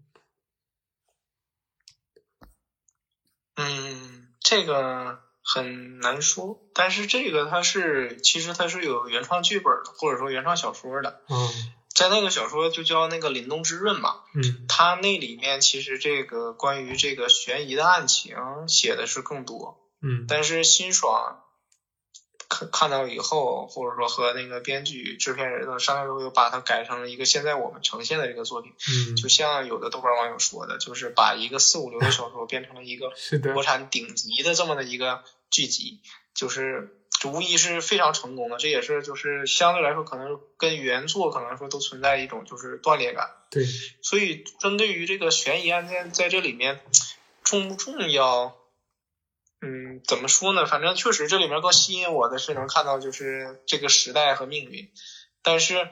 [3.55, 11.21] 嗯，这个很难说，但是这个它是其实它是有原创剧本的，或者说原创小说的。
[11.27, 11.49] 嗯，
[11.93, 14.21] 在那个小说就叫那个《凛冬之润》嘛。
[14.33, 18.37] 嗯，它那里面其实这个关于这个悬疑的案情
[18.69, 19.85] 写的是更多。
[20.01, 21.42] 嗯，但是辛爽。
[22.49, 28.71] 看看到以后，或者说和那个编剧、制片人的商量之后，又把它改成了一个现在我们呈现的这个作品。
[29.09, 33.11] 嗯，就像有的豆瓣网友说的，就是把一个四五流的小说变成了一个
[33.53, 35.99] 国产顶级的这么的一个剧集，
[36.33, 38.57] 就是无疑是非常成功的。
[38.57, 43.29] 这也是就是相对来说，可能跟原作可能说都存在一种就是断裂感。
[43.49, 43.65] 对，
[44.01, 46.81] 所以针对于这个悬疑案件在这里面
[47.43, 48.55] 重不重要？
[49.93, 50.65] 嗯，怎么说呢？
[50.65, 54.91] 反正确实这里面更吸引我的是能看到就是这个时代和命运，
[55.41, 55.89] 但是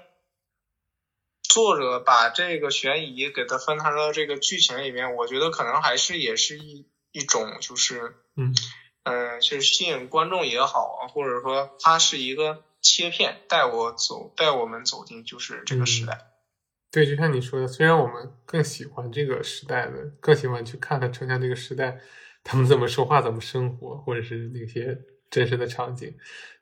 [1.44, 8.56] 作者把这个悬疑给它分摊到这个剧情里面，我觉得可能还是也是一一种就是嗯
[9.04, 16.28] 嗯，就是吸引观众也好啊，或者说它是一个切片，带我走，带我们走进就是这个时代。
[16.92, 22.00] 对，就像你说的，虽然我们更喜欢这个时代的，更喜欢去看它呈现这个时代，
[22.44, 24.98] 他们怎么说话，怎么生活，或者是那些
[25.30, 26.14] 真实的场景，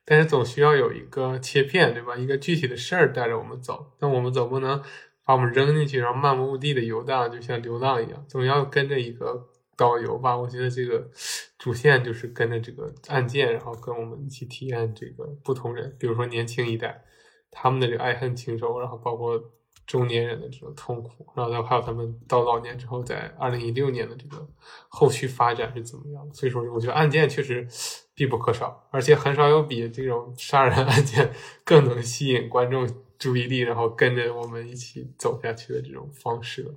[0.03, 2.15] 但是总需要有一个切片，对吧？
[2.15, 4.83] 一个具体的事儿带着我们走，那我们总不能
[5.23, 10.37] 把我们扔进去，然后漫无目的的游荡，就像流浪一样，总要跟着一个导游吧。
[10.37, 11.09] 我觉得这个
[11.57, 17.03] 主线就是跟着这个案件，然后跟我们一起体验这个不同人，比如说年轻一代
[17.49, 19.51] 他们的这个爱恨情仇，然后包括。
[19.89, 24.47] 中年人的这种痛苦，然后还有他们到老年之后，在二零一六年的这个
[24.87, 26.33] 后续发展是怎么样的？
[26.35, 27.67] 所以说，我觉得案件确实
[28.13, 36.75] 必不可少，而且很少有比这种杀人案件更能吸引观众注意力，然后跟着我们一起走下去的这种方式了。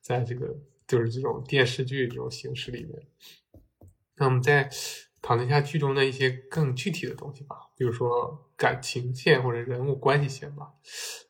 [0.00, 0.56] 在这个
[0.88, 3.02] 就是这种电视剧这种形式里面，
[4.16, 4.70] 那我们在
[5.24, 10.72] 讨论一下剧中的一些更具体的东西吧，比如说感情线或者人物关系线吧。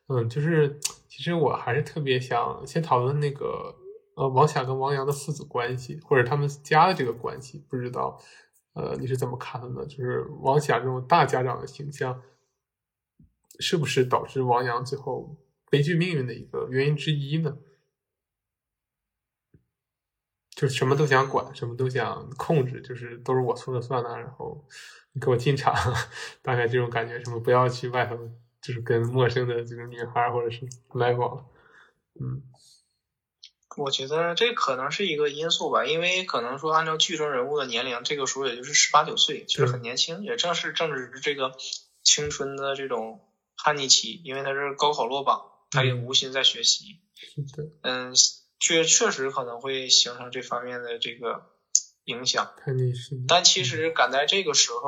[0.08, 0.78] 嗯，就是。
[1.16, 3.72] 其实我还是特别想先讨论那个
[4.16, 8.20] 呃王响跟王阳的父子关系，或者他们家的这个关系，不知道
[8.72, 9.86] 呃你是怎么看的呢？
[9.86, 12.20] 就是王响这种大家长的形象，
[13.60, 15.36] 是不是导致王阳最后
[15.70, 17.56] 悲剧命运的一个原因之一呢？
[20.54, 24.66] 就什么都想管，什么都想控制，就是都是我说了算了，然后
[25.12, 25.74] 你给我进场，
[26.42, 28.16] 大概这种感觉，什么不要去外头。
[28.66, 31.46] 就是跟陌生的这个女孩或者是来往，
[32.18, 32.40] 嗯，
[33.76, 41.52] 我觉得这可能是一个因素吧，因为可能说按照剧中人物的年龄，这个时候也就是十八九岁，其实很年轻，也正是正值这个
[42.02, 43.20] 青春的这种
[43.58, 47.00] 叛逆期，因为他是高考落榜，他也无心在学习，
[47.82, 48.14] 嗯，
[48.64, 51.50] 确确实可能会形成这方面的这个
[52.04, 52.50] 影响，
[53.28, 54.80] 但其实赶在这个时候。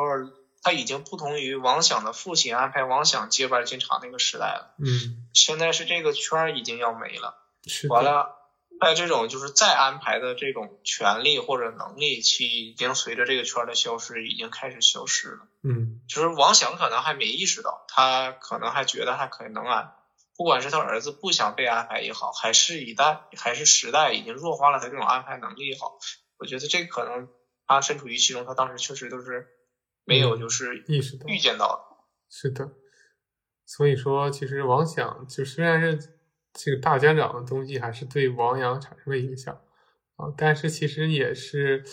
[0.63, 4.75] 他已经不同于王响的父亲安排王响接班进厂那个时代了。
[4.81, 7.37] 嗯，现在是这个圈儿已经要没了。
[7.69, 7.87] 是。
[7.87, 8.35] 完了，
[8.81, 15.47] 在这种就是再安排的这种权利或者能力，其已经随着这个圈的消失，已经开始消失了。
[15.63, 16.01] 嗯。
[16.09, 19.93] 就是王响可能还没意识到，他可能还觉得还可能安，
[20.37, 25.99] 不管是他儿子不想被安排也好，还是一代还是时代已经弱化了他这种安排能力也好，
[26.39, 27.29] 我觉得这可能
[27.67, 29.49] 他身处于其中，他当时确实都是。
[30.09, 31.97] 没有，就是意识到、预见到的
[32.31, 32.71] 是的。
[33.65, 35.99] 所以说，其实王想就虽然是
[36.53, 39.53] 这个大家长的东西，还是对王阳产生了影响
[40.15, 41.85] 啊，但是其实也是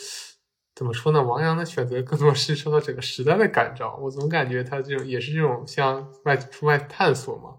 [0.75, 1.23] 怎么说呢？
[1.23, 3.95] 王阳的选择更多是受到整个时代的感召。
[3.95, 7.57] 我总感觉他这种也是这种像外出外探索嘛，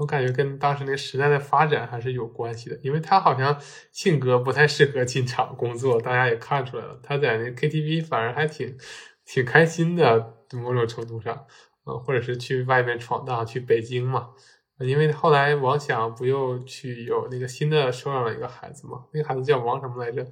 [0.00, 2.80] 总感觉跟当时那个时代的发展还是有关系的。
[2.82, 3.60] 因为他好像
[3.92, 6.98] 性格不太适合进厂工作，大家也看出来了。
[7.02, 8.76] 他在那 KTV 反而还挺。
[9.32, 11.46] 挺开心的，某种程度上，
[11.84, 14.30] 呃，或者是去外面闯荡，去北京嘛，
[14.80, 20.26] 因为后来王想不又去有那个新的收养了一个孩子嘛，那个孩子叫王什么来着？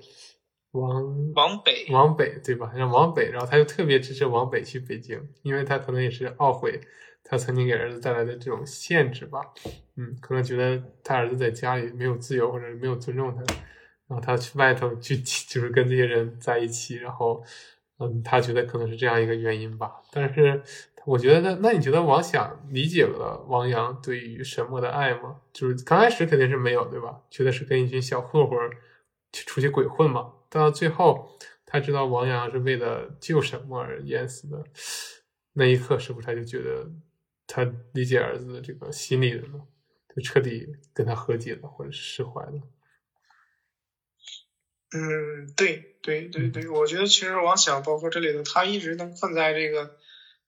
[0.72, 2.72] 王王北，王北对吧？
[2.74, 6.80] 让王北，然后他就特别支持王北去北京，因为他可能也是懊悔
[7.28, 9.40] 他曾经给儿子带来的这种限制吧，
[9.96, 13.42] 嗯，可能觉得他儿子在家里没有自由，或者没有尊重他，
[14.06, 17.44] 然后他去外头去， 就是跟这些人在一起，然后。
[18.00, 20.62] 嗯，他觉得可能是这样一个原因吧，但是
[21.04, 25.40] 我觉得那那你觉得王想理解了王阳对于沈墨的爱吗？
[25.52, 27.20] 就是刚开始肯定是没有，对吧？
[27.28, 28.56] 觉得是跟一群小混混
[29.32, 30.32] 去出去鬼混嘛。
[30.48, 31.28] 到最后
[31.66, 34.62] 他知道王阳是为了救沈墨而淹死的
[35.54, 36.88] 那一刻，是不是他就觉得
[37.48, 39.66] 他理解儿子的这个心理了呢？
[40.14, 42.62] 就彻底跟他和解了，或者是释怀了？
[44.90, 49.98] 嗯，对对对对，我觉得其实王想包括这里头，他一直能困在这个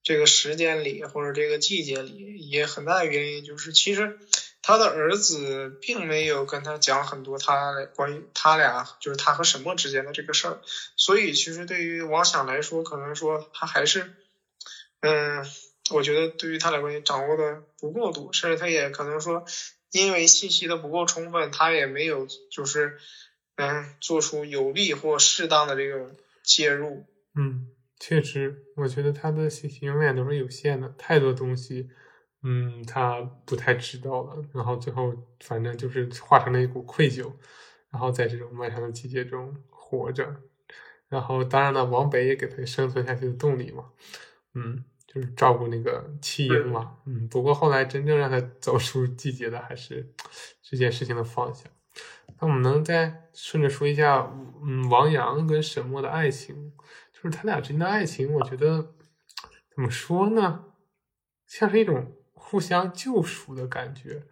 [0.02, 4.18] 这个时间里或者这个季节里，也很大的原因就是，其实
[4.62, 10.60] 他的儿子并没有跟他讲很多他关于他俩就是他和沈墨之间的这个事儿，
[10.96, 14.10] 所以其实对于王想来说，可能说他还是，
[15.00, 15.44] 嗯，
[15.90, 19.44] 我觉得对于他俩关系掌握的不够多，甚至他也可能说
[19.90, 22.98] 因为信息的不够充分，他也没有就是。
[23.56, 27.04] 嗯，做出有利或适当的这个介入。
[27.34, 27.68] 嗯，
[27.98, 31.90] 确实，我觉得他的信息永远都是有限的，太多东西，
[32.42, 34.42] 嗯，他不太知道了。
[34.54, 37.30] 然后最后，反正就是化成了一股愧疚，
[37.90, 40.36] 然后在这种漫长的季节中活着。
[41.10, 43.90] 然后，当然了，往北也给他生存下去的动力嘛。
[44.54, 44.82] 嗯，
[45.12, 46.96] 就是照顾那个弃婴嘛。
[47.04, 50.14] 嗯，不过后来真正让他走出季节的，还是
[50.62, 51.68] 这件事情的放下。
[52.38, 54.32] 那我们能再顺着说一下，
[54.62, 56.72] 嗯，王阳跟沈墨的爱情，
[57.12, 58.94] 就是他俩之间的爱情，我觉得
[59.74, 60.66] 怎么说呢，
[61.46, 64.22] 像是一种互相救赎的感觉。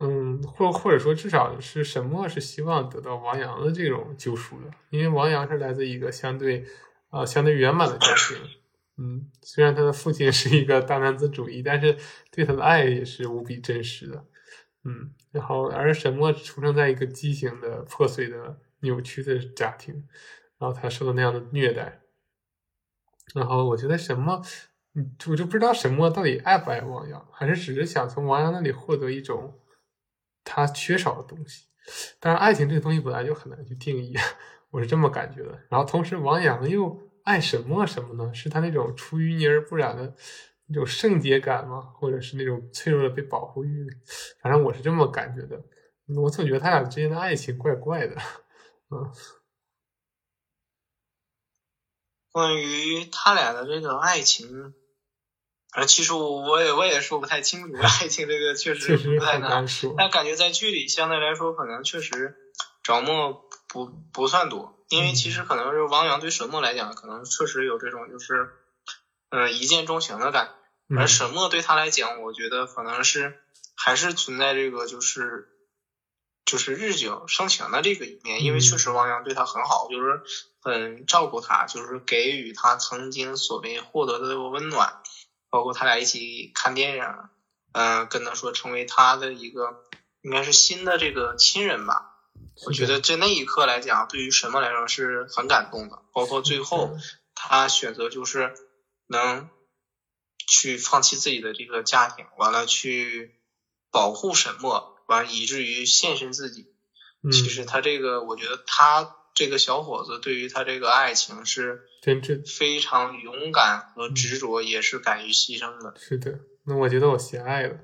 [0.00, 6.64] 嗯，或或者说，至少是沈墨是希望得到王阳的这种救赎的，因为王阳是来自一个相对
[7.10, 8.38] 啊相对圆满的家庭。
[8.96, 11.96] 嗯，虽然他的父亲是一个大男子主义，但是
[12.30, 14.24] 对他的爱也是无比真实的。
[14.84, 20.06] 嗯，然后而沈墨出生在一个畸形的、破碎的、扭曲的家庭，
[20.58, 22.02] 然后他受到那样的虐待。
[23.34, 24.40] 然后我觉得沈墨，
[24.94, 29.58] 嗯，我就不知道沈墨到底爱不爱王阳，还是只是想从王阳那里获得一种
[30.44, 31.66] 他缺少的东西。
[32.20, 34.14] 当然，爱情这个东西本来就很难去定义，
[34.70, 35.58] 我是这么感觉的。
[35.68, 38.32] 然后同时，王阳又爱什么什么呢？
[38.32, 40.14] 是他那种出淤泥而不染的。
[40.66, 41.92] 那种圣洁感吗？
[41.94, 43.86] 或者是那种脆弱的被保护欲？
[44.40, 45.62] 反正我是这么感觉的。
[46.22, 48.16] 我总觉得他俩之间的爱情怪怪的。
[48.90, 49.12] 嗯，
[52.32, 54.74] 关于他俩的这个爱情，
[55.72, 57.76] 啊，其实我我也我也说不太清楚。
[58.00, 59.94] 爱情这个确实不太难说。
[59.98, 62.36] 但感觉在剧里相对来说，可能确实
[62.82, 64.78] 着墨不不算多。
[64.88, 68.54] 因为其实可能是汪洋对沈墨来讲，可能确实有这种就是。
[69.30, 70.54] 嗯，一见钟情的感
[70.88, 73.36] 觉，而沈墨对他来讲，我觉得可能是
[73.74, 75.48] 还是存在这个就是
[76.44, 80.22] 就是日久生情的这个一面，因为确实汪洋对他很好，就是
[80.60, 85.02] 很照顾他，就是给予他曾经所谓获得的温暖，
[85.50, 87.04] 包括他俩一起看电影，
[87.72, 89.82] 嗯，跟他说成为他的一个
[90.22, 92.13] 应该是新的这个亲人吧。
[92.66, 96.96] 我觉得在那一刻来讲，对于沈墨来说是很感动的，包括最后
[97.34, 98.52] 他选择就是。
[99.06, 99.50] 能
[100.48, 103.34] 去放弃自己的这个家庭，完了去
[103.90, 106.72] 保护沈墨，完以至于献身自己。
[107.30, 115.94] 其实他这个，我觉得他这个小伙子对于他这个爱情是真挚，非常勇敢和执着，也是敢于牺牲的。
[116.00, 117.76] 是的，那我觉得我狭隘了。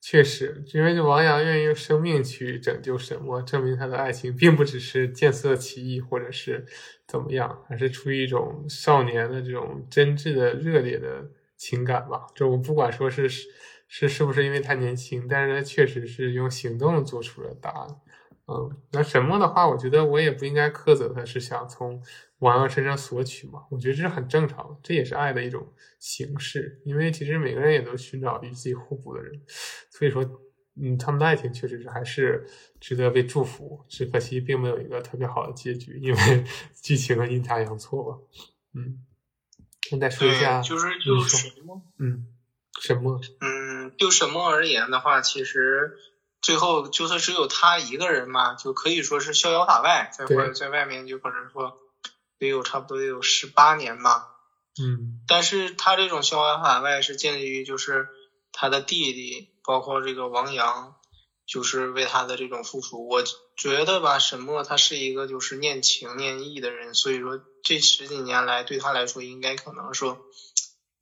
[0.00, 6.64] 确实，因为这王阳愿意用生命去拯救沈墨，证明他的爱情并不只是见色起意，或者是
[7.06, 12.26] 怎么样，而是出于一种少年的这种真挚的、热烈的情感吧。
[12.34, 17.88] 就我不管说是是是不是因为他年轻，但是他确实是用行动做出了答案。
[18.50, 22.02] 嗯，那沈墨的话，我觉得我也不应该苛责他，是想从
[22.38, 23.66] 王阳身上索取嘛？
[23.70, 26.80] 我觉得这是很正常的，这也是爱的一种形式。
[26.86, 29.38] 因为其实每个人也都寻找与自己互补的人，
[29.90, 30.24] 所以说，
[30.80, 32.46] 嗯，他们的爱情确实是还是
[32.80, 33.84] 值得被祝福。
[33.86, 36.44] 只可惜并没有一个特别好的结局，因为
[36.82, 38.18] 剧情的阴差阳错吧。
[38.72, 39.04] 嗯，
[39.82, 42.26] 现在说一下，就是就沈墨，嗯，
[42.80, 45.98] 沈墨，嗯，就沈墨而言的话，其实。
[46.40, 51.78] 最后就算只有他一个人嘛，就可以说是逍遥法外，在外在外面就可能说
[52.38, 54.28] 得有差不多得有十八年吧。
[54.80, 58.08] 嗯，但是他这种逍遥法外是建立于就是
[58.52, 60.94] 他的弟弟，包括这个王阳，
[61.46, 63.08] 就是为他的这种付出。
[63.08, 63.24] 我
[63.56, 70.18] 觉得吧，沈墨他是一个就是念情念义的人，所以说这十几年来对他来说应该可能说。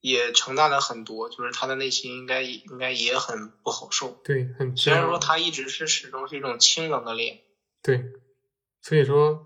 [0.07, 4.21] 也承担了很多，就是他的内心应该也应该也很不好受。
[4.23, 7.41] 对，很虽然说他一直是始终是一种清冷的脸。
[7.83, 8.13] 对，
[8.81, 9.45] 所以说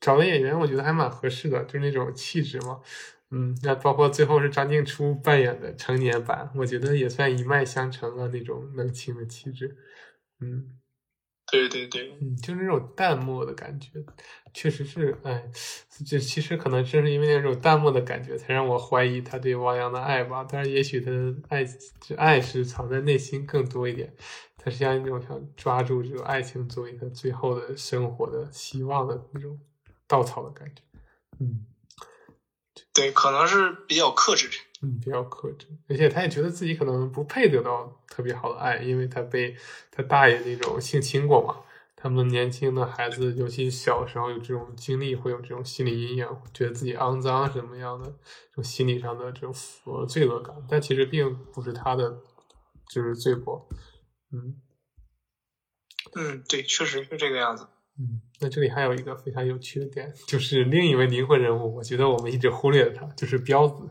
[0.00, 2.80] 找的演员我觉得还蛮合适的，就是那种气质嘛。
[3.30, 9.76] 嗯，那包括最后是张静初扮演的成年版，我觉得也算一脉相承了那种冷清的气质。
[10.40, 10.80] 嗯。
[11.54, 13.90] 对对对，嗯，就是那种淡漠的感觉，
[14.52, 15.44] 确实是，哎，
[16.06, 20.46] 这其实可能正是因为那种淡漠的感觉，才让我怀疑他对汪洋的爱吧。
[20.48, 21.64] 但是也许他的爱，
[22.00, 24.14] 这爱是藏在内心更多一点，
[24.56, 29.58] 他是像那种想抓住这种爱情作为他最后的生活的希望的那种
[30.06, 30.82] 稻草的感觉。
[31.40, 31.66] 嗯，
[32.92, 34.48] 对，可能是比较克制。
[34.82, 39.56] 嗯，比较克制，而且他也觉得自己可能不配得到特别好的爱，因为他被
[39.90, 41.56] 他大爷那种性侵过嘛。
[41.96, 48.06] 他们年轻的孩子，尤其小时候有这种经历，会有这种心理阴影，觉得自己肮脏什么样的，
[48.50, 49.54] 这种心理上的这种
[49.84, 50.54] 呃罪恶感。
[50.68, 52.20] 但其实并不是他的，
[52.90, 53.66] 就是罪过。
[54.32, 54.60] 嗯，
[56.14, 57.68] 嗯，对，确实是这个样子。
[57.98, 58.20] 嗯。
[58.40, 63.88] 那这里还有一个非常有趣的点，就是另一位灵魂人物，我觉得我们一直忽略了他，就是彪子，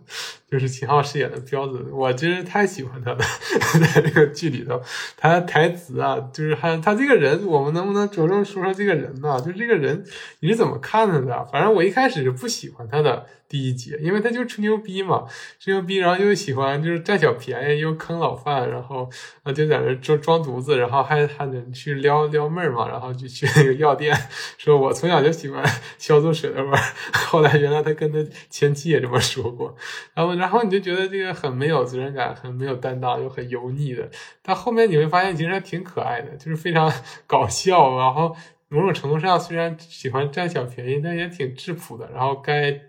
[0.49, 3.19] 就是秦昊饰演的彪子，我真是太喜欢他了，
[3.93, 4.79] 在这个剧里头，
[5.17, 9.39] 他台词啊，就是还他这个人，我们能不能着重说说这个人呢？
[9.39, 10.03] 就是这个人
[10.41, 11.45] 你是怎么看他的？
[11.45, 13.25] 反正我一开始是不喜欢他的。
[13.49, 15.25] 第一集，因为他就吹牛逼嘛，
[15.59, 19.07] 吹牛逼，然后又喜欢就是占小便宜，又坑老范，然后
[19.43, 24.11] 啊就在那装装犊子，然后还还得去撩撩妹嘛，然后就去那个药店，
[24.57, 25.63] 说我从小就喜欢
[25.97, 26.79] 消毒水的味儿。
[27.13, 28.17] 后来原来他跟他
[28.49, 29.75] 前妻也这么说过，
[30.13, 34.09] 然后然后你就觉得这个很没有责任感，很没有担当，又很油腻的。
[34.41, 36.91] 但后面你会发现，其实还挺可爱的，就是非常
[37.27, 38.35] 搞笑，然后
[38.69, 42.09] 某种程度上虽然喜欢占小便宜，但也挺质朴的。
[42.11, 42.79] 然后该。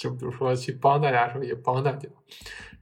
[0.00, 2.08] 就比如说去帮大家的时候也帮大家，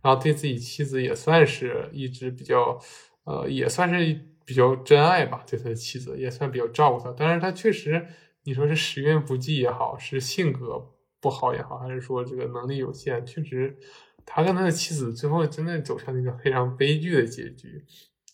[0.00, 2.78] 然后对自己妻子也算是一直比较，
[3.24, 5.44] 呃，也算是比较真爱吧。
[5.46, 8.06] 对他的妻子也算比较照顾他，但是他确实，
[8.44, 13.76] 你说是时运不济也好，是性格不好也好，还是说这个能力有限，确实
[14.24, 17.84] 他跟他的妻子最后真的走向了一个非常悲剧的结局。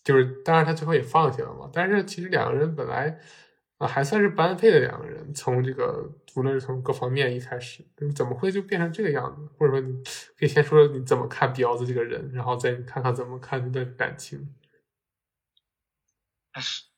[0.05, 3.19] 就是当然他最后也放弃了嘛，但是其实两个人本来。
[3.77, 7.83] 啊，还算是般配的两个人，从这个无论是从各方面一开始，
[8.15, 9.45] 怎么会就变成这个样子？
[9.57, 9.91] 或者说，你
[10.39, 14.47] 可以先说你怎么看彪子这个人，然后再看看怎么看这段感情。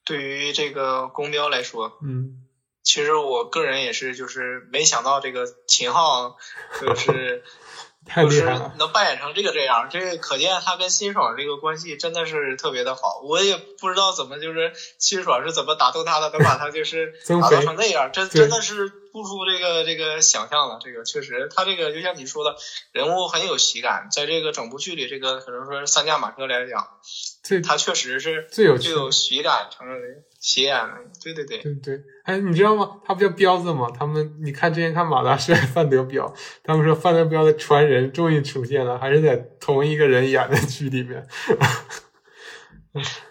[0.04, 2.46] 对于这个公标来说，嗯，
[2.84, 6.38] 其实我个人也是，就是没想到这个秦昊
[6.82, 7.44] 就是。
[8.16, 8.44] 就是
[8.78, 13.22] 能扮演成这个这样，这个可见他跟辛爽这个关系真的是特别的好。
[13.24, 20.80] 我也不知道怎么就是辛爽是怎么打动他的，能把他就是 打造成那样，真真的是不出这个这个想象了。
[20.84, 22.56] 这个确实，他这个就像你说的，
[22.92, 26.88] 人物很有喜感，在这个整部剧里，这个可能说三驾马车来讲，
[27.62, 29.96] 他确实是最有最有喜感成的。
[30.40, 33.02] 喜演的，对对对，对对，哎，你知道吗？
[33.06, 33.88] 他不叫彪子吗？
[33.98, 36.34] 他们，你看之前看马大帅、 范德彪，
[36.64, 41.28] 他们说范德彪的传人终于出现了，还是在同一个人演的剧里面。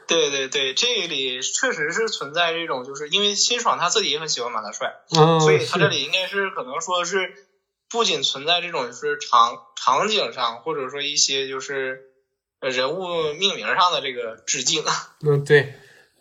[0.07, 4.95] 对对对，这里确实是存在这种，就是因为辛爽他自己也很喜欢马大帅，
[5.41, 7.35] 所以他这里应该是可能说是
[7.89, 12.01] 不仅存在这种就是场场景上，或者说一些就是
[12.61, 14.85] 人物命名上的这个致敬。
[15.27, 15.75] 嗯，对。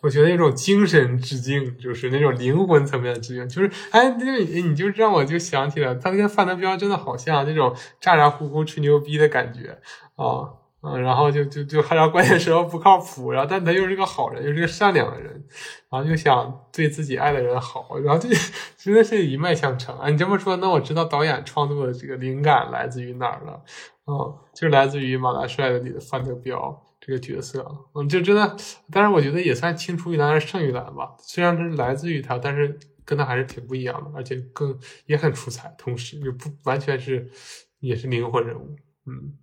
[0.06, 9.76] 我觉得那种精神致敬，就是那种灵魂层面的致敬，就是哎，那你就让我就想起了他跟范德彪真的好像那种咋咋呼呼吹牛逼的感觉
[10.14, 10.46] 啊，
[10.82, 15.44] 嗯，然后就就就还要关键时候不靠谱，然后但他又是个好人，又是个善良的人，
[15.90, 18.28] 然后就想对自己爱的人好，然后这
[18.76, 20.08] 真的是一脉相承啊！
[20.08, 23.60] 你这么说，那我知道导演创作的这个灵感来自于哪儿了，
[24.06, 26.80] 嗯，就来自于马大帅的里的范德彪。
[27.06, 28.56] 这个角色，嗯，就真的，
[28.90, 31.14] 但是我觉得也算青出于蓝而胜于蓝吧。
[31.20, 35.72] 虽然是来自于他，但是跟他还是挺不一样的，而且更也很出彩。
[35.78, 37.30] 同时，又不完全是
[37.78, 38.76] 也是灵魂人物。
[39.06, 39.38] 嗯，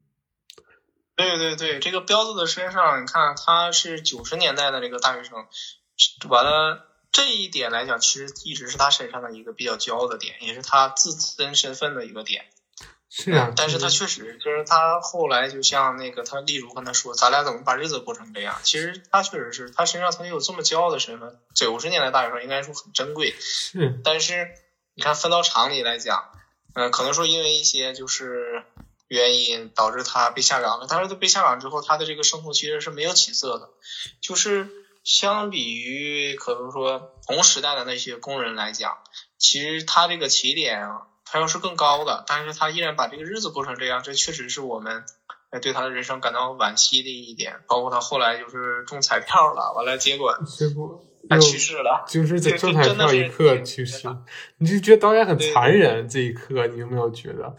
[1.15, 5.47] 对对对，这个彪子的身上，你看他是九十年代的这个大学生，
[6.29, 12.43] 完了这一点来讲，其实一直是他身上的一个比较骄傲的点，也是他自身身份的一个点。
[13.15, 18.57] 是啊，但是他确实就是他后来就像那个他例如跟他说，咱俩怎么把日子过成这样？
[18.63, 23.35] 其实他确实是他身上曾经有这么骄傲的身份，九十年代大学生应该说很珍贵。
[23.39, 24.47] 是，但是
[24.95, 26.23] 你看分到厂里来讲，
[26.73, 28.63] 嗯，可能说因为一些就是
[29.07, 30.87] 原因导致他被下岗了。
[30.89, 33.69] 但是他被下岗之后，他的这个生活其实是没有起色的，
[34.21, 34.67] 就是
[35.03, 38.97] 相比于可能说同时代的那些工人来讲，
[39.37, 41.01] 其实他这个起点啊。
[41.33, 45.03] 他要是更高的，但是他依然把这个日子过成这样，这确实是我们
[45.63, 47.61] 对他的人生感到惋惜的一点。
[47.67, 54.07] 包括他后来就是中彩票了，完了结果结果他去世了，就是在中彩票一刻去世。
[54.59, 57.55] 你就觉得导演很残忍，这一刻你有没有觉得？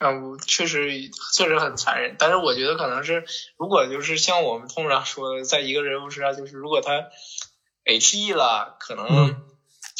[0.00, 0.90] 嗯，确实
[1.32, 2.16] 确实很残忍。
[2.18, 3.24] 但是我觉得可能是，
[3.56, 7.04] 如果就是像我们通常说的，在一个人物身上，就是如果他
[7.84, 9.48] H E 了，可能。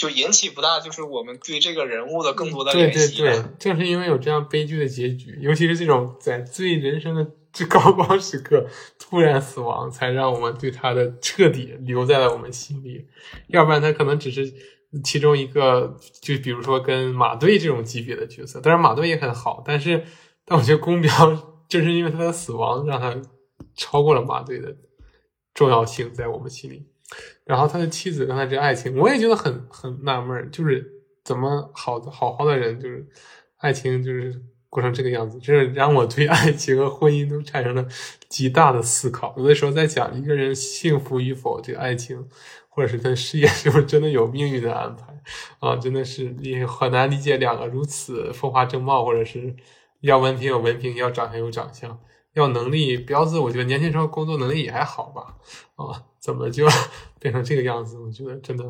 [0.00, 3.18] 就引起不大，就是我们对这个人物的更多的联系。
[3.18, 8.66] 对对对，正是因为有这样悲剧的结局，尤其是这种在最人生的最高光时刻
[8.98, 13.08] 突然死亡，才让我们对他的彻底留在了我们心里。
[13.48, 14.50] 要不然他可能只是
[15.04, 18.58] 其中一个，就比如说跟马队这种级别的角色。
[18.62, 20.02] 当然马队也很好，但是
[20.46, 23.20] 但我觉得宫彪正是因为他的死亡，让他
[23.76, 24.74] 超过了马队的
[25.52, 26.86] 重要性在我们心里。
[27.44, 30.86] 然后他的妻子跟他这爱情，我也觉得很很纳闷，就是
[31.24, 33.06] 怎么好好好的人，就是
[33.58, 37.84] 爱情就是过成这个样子，这是让我对爱情和婚姻都产生了
[38.28, 39.34] 极大的思考。
[39.36, 42.28] 有的时候在讲一个人幸福与否，这个爱情
[42.68, 45.20] 或者是他事业 是不是真的有命运的安排
[45.58, 45.74] 啊？
[45.76, 49.54] 真的是也很难理解两个如此风华正茂，或者是
[50.02, 51.98] 要文凭有文凭，要长相有长相，
[52.34, 55.36] 要能力彪子，我觉得年轻时候工作能力也还好吧？
[55.74, 56.66] 啊，怎么就
[57.18, 57.98] 变成这个样子？
[57.98, 58.64] 我觉得真的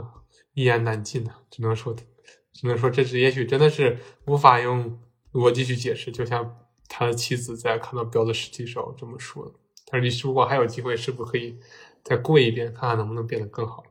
[0.55, 1.95] 一言难尽呢，只能说，
[2.53, 4.99] 只能说这是也许真的是无法用
[5.33, 6.57] 逻辑去解释，就像。
[6.93, 9.53] 他的妻子在看到彪子尸体时候这么说的
[9.87, 11.57] ：“他说，你如果还有机会，是不是可以
[12.03, 13.85] 再过一遍，看看能不能变得更好？”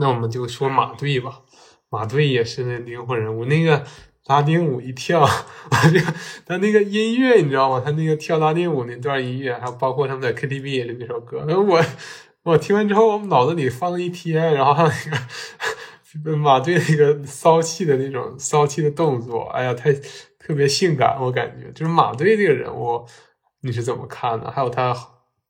[0.00, 1.42] 那我们就说马队吧，
[1.90, 3.44] 马队也是那灵魂人物。
[3.44, 3.84] 那个
[4.24, 5.28] 拉丁舞一跳，
[5.92, 6.14] 这 个
[6.46, 7.82] 他那个音乐你知道吗？
[7.84, 11.84] 他那个跳拉丁舞那段音乐，还有包括他们在 KTV 里那首歌，我
[12.46, 14.90] 我听完之后，我脑子里放了一天，然后还有
[16.14, 19.92] 那个马队那个骚气的那种骚气的动作，哎呀，太。
[20.38, 23.04] 特别性感，我感觉就是马队这个人物，
[23.62, 24.48] 你是怎么看的？
[24.48, 24.96] 还有他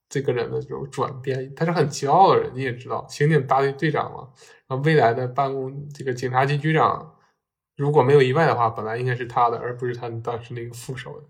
[0.08, 4.28] 这个人的这种转变，他是很骄傲的人，你也知道，刑警大队队长嘛，
[4.66, 7.14] 然后未来的办公这个警察局局长，
[7.76, 11.26] 如果没有意外的话，本来应该是他的，而不是他当时那个副手的。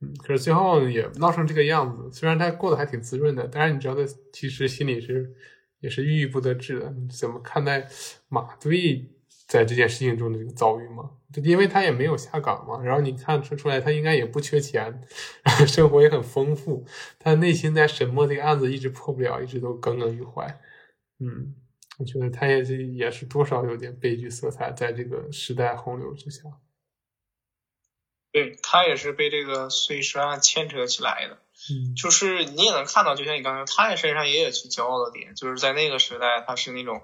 [0.00, 2.10] 嗯，可是最后也闹成这个样子。
[2.12, 5.32] 虽然他过得还挺滋润的，但是你知道他其实心里是
[5.80, 6.90] 也是郁郁不得志的。
[6.90, 7.88] 你怎么看待
[8.28, 9.10] 马队？
[9.46, 11.10] 在这件事情中的这个遭遇吗？
[11.42, 15.02] 因为他也没有下岗嘛，然后你看出出来，他应该也不缺钱，
[15.66, 16.86] 生活也很丰富，
[17.18, 20.46] 他内心在沈默这个案子一直破不了，一直都耿耿于怀。
[21.18, 21.52] 嗯，
[21.98, 26.44] 我觉得他也是也是多少有点悲剧色彩，在这个时代洪流之下。
[28.32, 31.38] 对他也是被这个碎尸案牵扯起来的。
[31.70, 37.02] 嗯，就是你也能看到，就像你刚才，他也身上也有其骄傲的点，就是在那个时代，他是那种。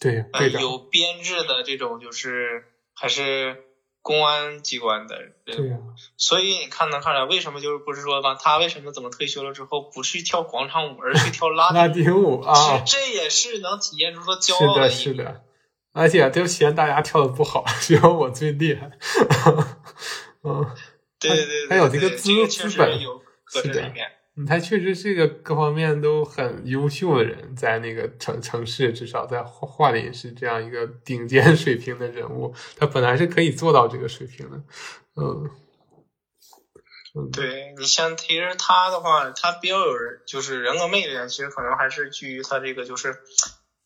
[0.00, 0.24] 对，
[0.60, 2.64] 有编制的这种就是
[2.94, 3.64] 还是
[4.00, 5.82] 公安机关的人，
[6.16, 12.80] 所以你看能看出来，为什么就是不是说吧，他为什么怎么退休了之后不去跳广场舞，而去跳拉丁舞啊？
[12.86, 15.42] 这也是能体现出他骄傲的一面。
[15.92, 18.92] 而且都嫌大家跳的不好， 只有我最厉害。
[20.48, 20.74] 嗯，
[21.20, 22.98] 对对对，还有这个资资本，
[23.50, 23.92] 是的。
[24.46, 32.54] 他确实是一个各方面都很优秀的人，在那个城城市，至少在桦林是这样一个顶尖水平的人物。
[32.76, 34.62] 他本来是可以做到这个水平的，
[35.16, 35.50] 嗯。
[37.32, 43.16] 对你像其实他的话，他比较有人，就是人格魅力，其实可能还是基于他这个就是，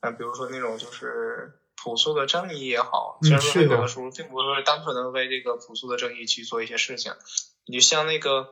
[0.01, 1.51] 嗯，比如说那种就是
[1.83, 7.13] 朴素的正义也好，其实说有的时候并不是单纯的为这个朴素的正义去做一些事情，
[7.67, 8.49] 你像那个。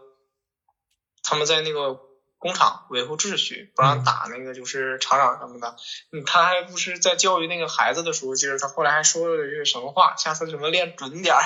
[1.23, 2.01] 他们在那个
[2.39, 5.77] 工厂维护秩序，不让打那个就是厂长什么的。
[6.13, 11.43] 嗯，他还不是在教育那个孩子的时候，就是他后来还说了一句什么话，下次什么练准点儿。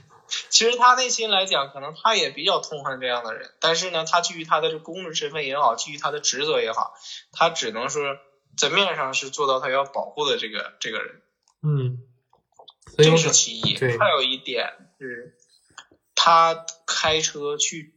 [0.48, 6.94] 其实他内心来讲，可能他也比较痛恨这样的人，但是呢，他基于他的这公职身份也好，基于他的职责也好，
[7.32, 8.16] 他只能说
[8.56, 11.20] 在面上是做到他要保护的这个这个人。
[11.62, 11.98] 嗯，
[12.96, 13.76] 这是其一。
[13.98, 15.36] 还有一点是，
[16.14, 17.94] 他开车去。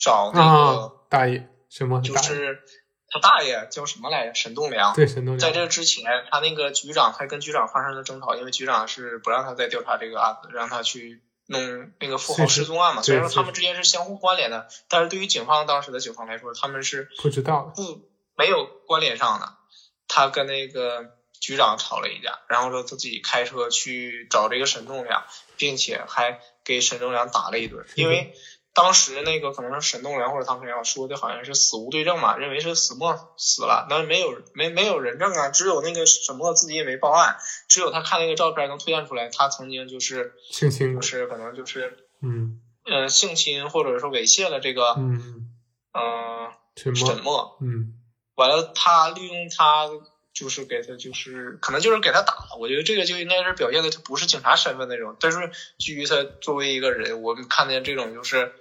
[0.00, 2.00] 找那个大爷什么？
[2.00, 2.62] 就是
[3.08, 4.34] 他大爷叫什么来着？
[4.34, 4.94] 沈栋梁。
[4.94, 5.38] 对，沈栋梁。
[5.40, 13.02] 在这之前，他那个局长还跟局长发生了争吵，因为局长是不让他再调查这个案子，让他去弄那个富豪失踪案嘛。
[13.02, 19.56] 虽然说他们之间是相互关联的，但是对于警方当时的警方来说，他们是不知道不没有关联上的。
[20.06, 25.24] 他跟那个局长吵了一架，然后说自己开车去找这个沈栋梁，
[25.56, 28.34] 并且还给沈栋梁打了一顿，因为。
[28.74, 42.60] 当时那个可能是沈栋梁或者唐培阳说的好像是死无对证嘛，认为是死默死了，但是没有没没有人证啊，只有那个沈默自己也没报案，只有他看那个照片能推断出来，他曾经就是性侵，就是可能就是嗯。
[42.84, 45.50] 嗯性侵或者说猥亵了这个嗯。
[45.92, 47.94] 嗯沈默嗯，
[48.36, 49.88] 完了他利用他。
[50.38, 52.56] 就是给他，就是可能就是给他打了。
[52.60, 58.52] 我觉得这个就应该是表现的他不是警察身份那种，但是基于他作为一个人，我们看见这种就是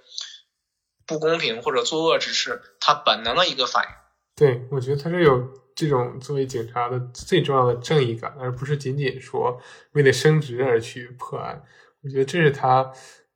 [1.06, 3.90] 不公平或者作恶之事，他本能的一个反应。
[4.36, 9.62] 对，我觉得他是有这种作为警察的最重要的正义感，而不是仅仅说
[9.92, 11.64] 为了升职而去破案。
[12.02, 12.92] 我觉得这是他，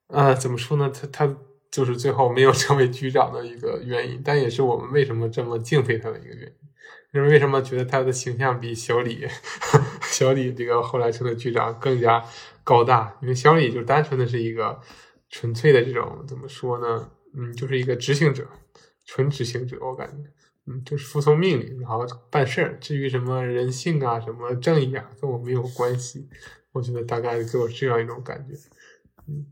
[0.08, 0.90] 呃，怎么说呢？
[0.90, 1.38] 他他
[1.72, 6.61] 就是最后没有成为局长的一个原因，但也是我们为什么这么敬佩他的一个原因。
[7.14, 9.28] 就是为什么觉得他的形象比小李，
[10.04, 12.24] 小李这个后来成了局长更加
[12.64, 13.18] 高大？
[13.22, 14.80] 因为小李就单纯的是一个
[15.30, 17.12] 纯粹的这种怎么说呢？
[17.36, 18.48] 嗯，就是一个执行者，
[19.06, 20.30] 纯执行者，我感觉，
[20.68, 22.78] 嗯，就是服从命令，然后办事儿。
[22.80, 26.30] 至于什么人性啊，什么正义啊，跟我没有关系。
[26.72, 28.54] 我觉得大概给我这样一种感觉。
[29.28, 29.48] 嗯，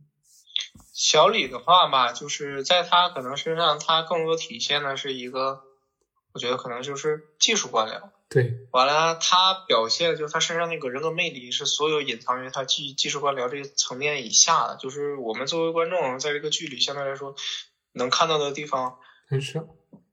[0.93, 5.64] 小李的话吧，就是在他可能身上，他更多体现的是一个。
[6.34, 17.36] 我觉得可能就是技术官僚，对，完了他表现就是他身上那个人格魅力是所有隐藏于他技技术官僚这个层面以下的，就是我们作为观众在这个剧里相对来说
[17.94, 19.62] 能看到的地方很少，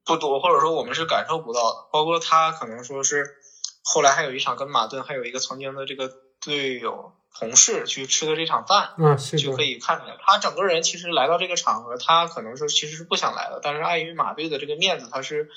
[0.04, 1.88] 不多，或者说我们是感受不到的。
[1.92, 3.36] 包括他可能说是
[3.82, 6.10] 后来还有一场跟马顿还有一个曾经的这个
[6.40, 7.12] 队友。
[7.38, 15.50] 同事去吃的这场饭，嗯，是就可以看出来，他整个人其实来到这个场合，他可能说其实是不想来的，但是碍于马队的这个面子，他是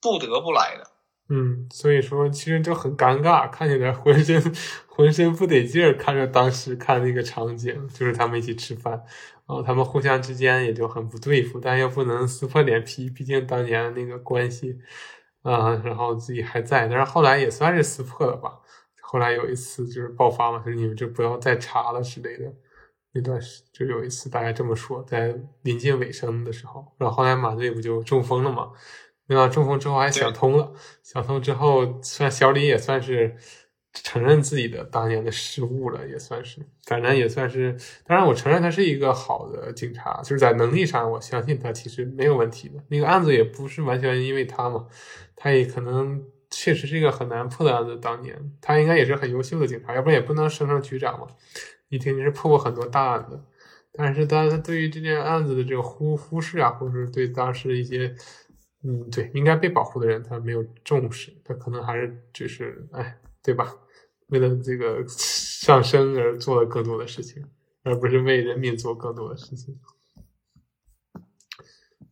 [0.00, 0.90] 不得不来的。
[1.30, 4.40] 嗯，所以说其实就很尴尬，看起来浑身
[4.86, 8.92] 浑身不得劲儿，看着当时看那个场景，就是他们一起吃饭，
[9.46, 14.78] 然后他们互相之间也就很不对付，但又不能撕破脸皮，毕竟当年那个关系，
[15.42, 18.58] 啊，然后自己还在，但是后来也算是撕破了吧。
[19.02, 22.50] 后来有一次就是爆发嘛，说你们就不要再查了之类的。
[23.12, 28.70] 那段时就有一次大概这么说，在临近尾声的时候，然后后来马队不就中风了嘛？
[29.28, 29.46] 对吧？
[29.46, 30.72] 中风之后还想通了，
[31.02, 33.36] 想通之后，算小李也算是
[33.92, 37.76] 承认自己的当年的失误了，也算是，反正也算是。
[38.06, 42.82] 当然，我承认他是一个好的警察，就是在能力上，我相信他其实没有问题的。
[42.88, 44.86] 那个案子也不是完全因为他嘛，
[45.36, 46.24] 他也可能。
[46.50, 47.94] 确实是一个很难破的案子。
[47.98, 51.26] 当年他应该也是很优秀的警察，要不然也不能升上局长嘛。
[51.90, 53.38] 一听是破过很多大案子，
[53.92, 58.14] 但是他对于这件案子的这个忽忽视啊，或者是对当时一些
[58.84, 63.74] 嗯，对应该被保护的人，他没有重视，他可能还是只是哎，对吧？
[64.28, 67.44] 为了这个 上升而做了更多的事情，
[67.82, 69.78] 而不是为人民做更多的事情。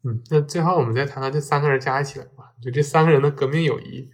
[0.02, 2.52] 嗯，那最后我们再谈谈这三个人加起来吧。
[2.62, 4.10] 就这三个人的革命友谊，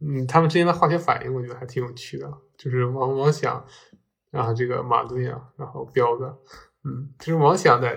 [0.00, 2.30] 嗯，他们之间的化学反应，我觉得还挺有趣的。
[2.56, 3.64] 就是王王想，
[4.30, 6.24] 然后这个马队啊，然后彪子，
[6.84, 7.96] 嗯，就是王想在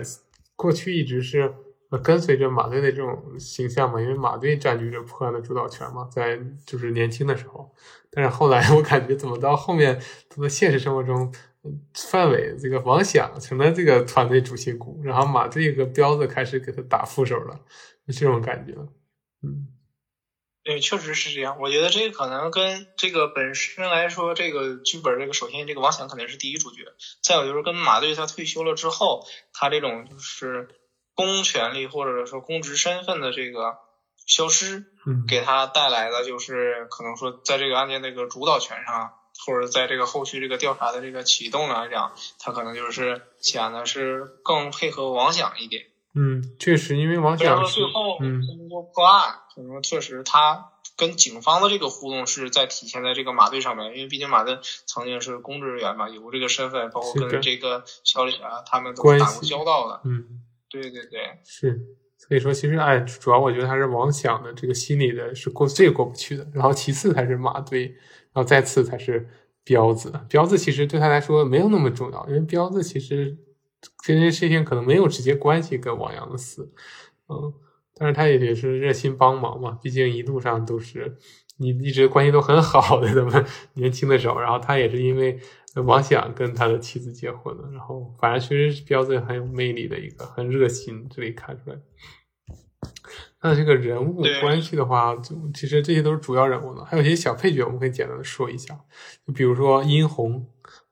[0.56, 1.54] 过去一直是
[2.02, 7.74] 跟随着马队的这种形象嘛，因为马队占据着破案的主导权嘛，在就是年轻的时候。
[8.10, 11.32] 但是后来 我感觉，怎么到后面，他的现实生活中。
[11.94, 17.58] 范伟这个王想成了这个团队主心骨，然后马队和彪子开始给他打副手了，
[18.06, 18.72] 就这种感觉。
[19.42, 19.66] 嗯，
[20.62, 21.58] 对，确实是这样。
[21.60, 26.84] 我觉得这个可能跟这个本身来说，这个剧本这个首先这个王想肯定是第一主角，
[27.20, 30.68] 再有就是跟马队他退休了之后，他这种就是
[31.16, 33.78] 公权力或者说公职身份的这个
[34.26, 34.84] 消失，
[35.26, 39.14] 给他带来的就是可能说在这个案件这个主导权上。
[39.46, 45.84] 或者在这个后续这个调查的这个启动来讲，他可能就是显得是更配合王想一点。
[46.14, 60.00] 嗯，确实，因为王想最后通过破案，可能确实他跟警方的这个互动是在体现在这个马队上面，因为毕竟马队曾经是公职人员嘛，有这个身份，包括跟这个小李啊他们都打过交道的。
[60.06, 61.80] 嗯，对对对，是。
[62.18, 67.94] 所以说，其实哎，主要我觉得还是王想的这个心理的是过最过不去的，然后其次才是马队。
[68.32, 69.26] 然后再次才是
[69.64, 73.34] 彪子，彪子其实对他来说没有那么重要，因为彪子其实
[74.04, 76.70] 这件事情可能没有直接关系跟王阳的死，
[77.30, 77.54] 嗯，
[77.94, 81.16] 但是他也也是热心帮忙嘛，毕竟一路上都是
[81.56, 83.42] 你一直关系都很好的，他们
[83.72, 85.40] 年轻的时候，然后他也是因为
[85.82, 91.76] 王想跟他的妻子结婚了，然后反正确实是彪子很有魅力的一个，很热心，这里看出来。
[93.42, 98.78] 那这个人物关系的话，就其实这些都是主要人物了，还有一些小配角，我们可以简单的说一下。
[99.26, 100.46] 就比如说殷红，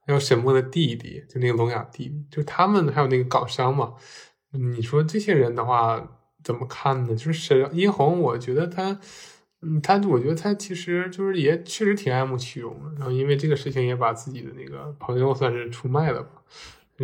[0.05, 3.95] 还有沈墨的弟弟，就那个聋哑弟弟，就他们还有那个港商嘛。
[4.51, 7.15] 你说这些人的话怎么看呢？
[7.15, 8.99] 就是沈殷红，我觉得他，
[9.65, 16.29] 嗯，他我觉得他其实就是也确实挺爱慕虚荣的，然后因为这个事情也把自己的那个朋友算是出卖了吧。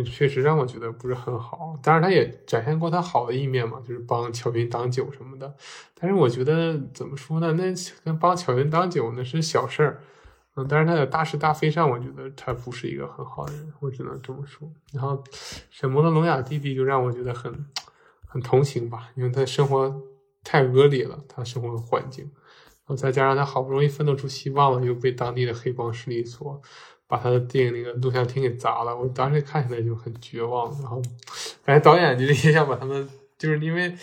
[0.06, 5.54] 确实让我觉得不是很好，当然他也展现过他好的一面嘛，就是帮乔云挡酒什么的。
[6.00, 7.52] 但是我觉得怎么说呢？
[7.52, 10.00] 那跟帮乔云挡酒那是小事儿，
[10.56, 14.66] 嗯，但是他在大是大非上，我觉得他不是一个很好的人，我只能这么说。
[14.94, 15.22] 然后
[15.68, 17.66] 沈墨的聋哑弟弟就让我觉得很
[18.26, 19.94] 很同情吧，因为他生活
[20.42, 22.30] 太恶劣了，他生活的环境，
[22.84, 26.60] 然后再加上他好不容易奋斗出希望了，又被当地的黑帮势力所。
[27.08, 30.72] 把他的电影那个录像厅给砸了，我当时看起来就很绝望。
[30.80, 30.96] 然后，
[31.62, 33.06] 感觉导演就是也想把他们，
[33.36, 33.94] 就是因为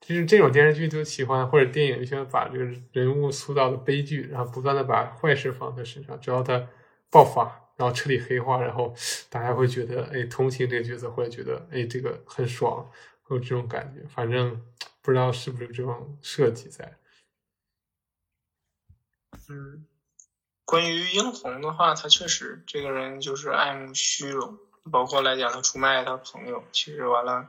[0.00, 6.66] 就是这种电视剧都喜欢，或者电影喜欢把这个人物塑造的悲剧，然后不断的把坏事放在身上，只要他
[7.10, 7.42] 爆发，
[7.76, 8.94] 然后彻底黑化，然后
[9.28, 12.88] 大家会觉得哎同情这个角色，或者觉得哎这个很爽，
[13.24, 14.08] 会有这种感觉。
[14.08, 14.58] 反正
[15.02, 16.90] 不知道是不是这种设计在。
[19.48, 19.84] 嗯。
[20.66, 24.58] 关于殷红的话，他确实这个人就是爱慕虚荣，
[24.90, 27.46] 包括来讲他出卖他朋友，其实完了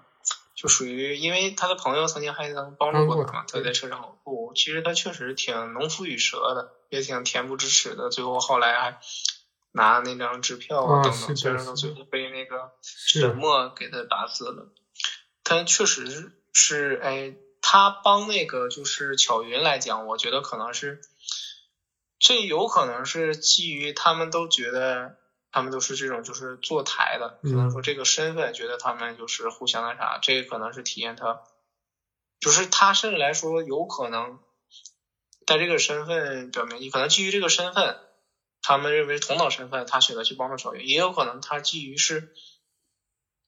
[0.54, 8.10] 就属于因为他的朋友曾经还能帮助过他嘛，他在车上不，其实他确实挺农夫与蛇的，也挺恬不知耻的。
[8.10, 9.00] 最后后来还
[9.72, 14.74] 拿那张支票啊等等，虽然到最后被那个沈墨给他打死了，
[15.42, 21.00] 但确实是哎，他帮那个就是巧云来讲，我觉得可能是
[22.26, 25.18] 这有可能是基于他们都觉得。
[25.52, 31.44] 他们都是这种，就是坐台的，可能说这个身份，觉得他们就是互相那啥，这个可能是体现他，
[32.42, 34.40] 就是他甚至来说，有可能
[35.48, 37.98] 在这个身份表明，你可能基于这个身份，
[38.62, 42.34] 他们认为同等身份，他选择去帮助小云，也有可能他基于是，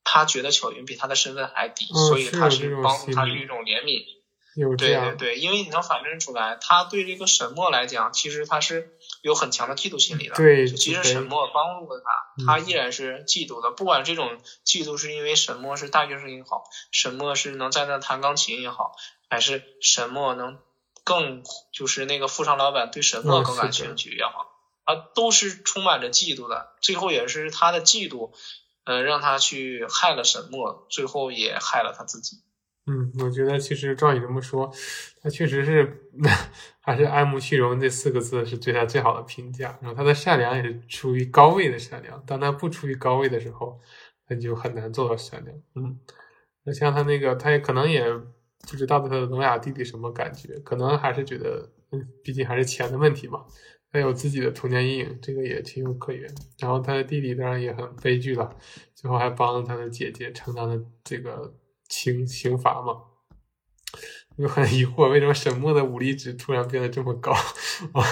[0.05, 4.05] 他觉得巧云比他的身份还低，所以他是帮助他是一种怜悯。
[4.57, 10.35] 对对对，因为你能反证出来，他对这个沈墨来讲，其实他是有很强的嫉妒心理的。
[10.35, 13.71] 对，其实沈墨帮助了他，他依然是嫉妒的。
[13.71, 18.95] 不管这种嫉妒是因为沈墨是大学生也好，沈墨是能在那弹钢琴也好，
[19.29, 20.57] 还是沈墨能
[21.03, 24.51] 更就是那个富商老板对沈墨更感兴趣也好，
[24.85, 26.73] 他都是充满着嫉妒的。
[26.81, 28.31] 最后也是他的嫉妒，
[28.85, 32.37] 呃，让他去害了沈墨，最后也害了他自己。
[32.89, 34.71] 嗯，我觉得其实照你这么说，
[35.21, 36.09] 他确实是
[36.79, 39.77] 还是爱慕虚荣这四个字是对他最好的评价。
[39.81, 43.77] 然后他的善良也是处于高位的善良，当他不处于高位的时候，
[44.29, 45.57] 那就很难做到善良。
[45.75, 45.99] 嗯，
[46.63, 53.43] 那像他那个，他也可能也不知道他的聋哑弟弟什么感觉，可能还是觉得，嗯，毕竟还是钱的问题嘛。
[53.91, 56.29] 他有自己的童年阴影，这个也情有可原。
[56.59, 58.55] 然后他的弟弟当然也很悲剧了，
[58.95, 61.53] 最后还帮他的姐姐承担了这个。
[61.89, 62.93] 刑刑罚嘛，
[64.37, 68.03] 就很疑惑为什么沈墨的武力值突然变得这么高啊？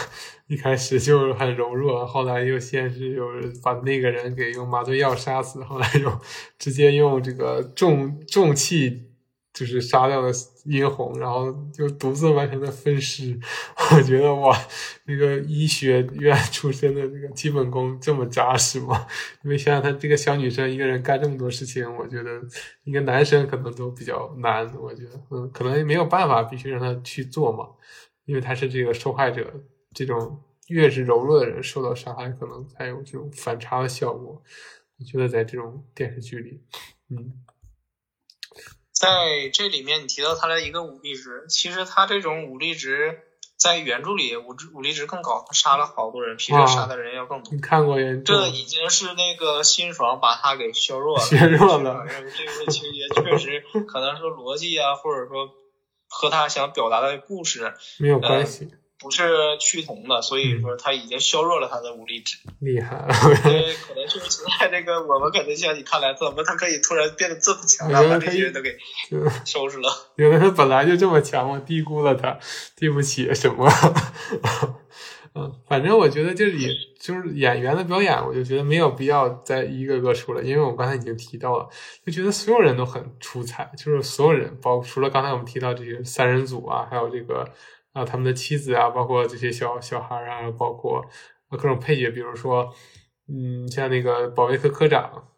[0.48, 6.20] 一开始就很柔弱，后来又先是有人把那个人给用麻醉药杀死，后来又
[6.60, 9.15] 直接用这个重重器。
[9.56, 10.30] 就是杀掉了
[10.66, 13.40] 殷红，然后就独自完成了分尸。
[13.96, 14.56] 我觉得哇，
[15.06, 19.08] 那个医学院出身的这个基本功这么扎实吗？
[19.44, 22.42] 因为想想她这个小女生一个人干这么多事情，我觉得
[22.84, 24.70] 一个男生可能都比较难。
[24.78, 27.70] 我觉得，嗯，可能也没有办法，必须让他去做嘛，
[28.26, 29.52] 因为他是这个受害者。
[29.94, 34.44] 这种越是柔弱的人受到伤害，可能才有这种反差的效果。
[35.00, 36.62] 我觉得在这种电视剧里，
[37.10, 37.32] 嗯。
[38.96, 43.20] 在这里面，你提到他的一个武力值，其实他这种武力值
[43.58, 47.54] 在原著里武武力值更高，他杀了好多人，比这杀的人要更多。
[47.54, 51.24] 你看过这已经是那个辛爽把他给削弱了。
[51.24, 52.06] 削弱了。
[52.08, 55.50] 这个情节确实可能说逻辑啊，或者说
[56.08, 58.70] 和他想表达的故事没有关系。
[58.98, 59.24] 不是
[59.60, 62.38] 趋同的，所以说他已经削弱了他的武力值。
[62.60, 63.06] 厉害，
[63.46, 68.76] 因为可能就是在这个我们可能像你看来，怎么他可以突然变得这么强，把这些人都给
[69.46, 69.90] 收拾了？
[70.16, 72.40] 有的人本来就这么强，我低估了他，
[72.78, 73.70] 对不起什么？
[75.38, 81.68] 嗯，反正我觉得这里就是演员的表演，我就觉得没有必要再一个个说了，因为我刚才已经提到了，
[82.06, 87.46] 就觉得所有人都很出彩，就是所有人，包除了刚才我们提到这些三人组啊，还有这个。
[87.96, 91.02] 啊，他们的妻子啊，包括这些小小孩啊，包括
[91.50, 92.74] 各种配角，比如说，
[93.30, 95.30] 嗯，像那个保卫科科长，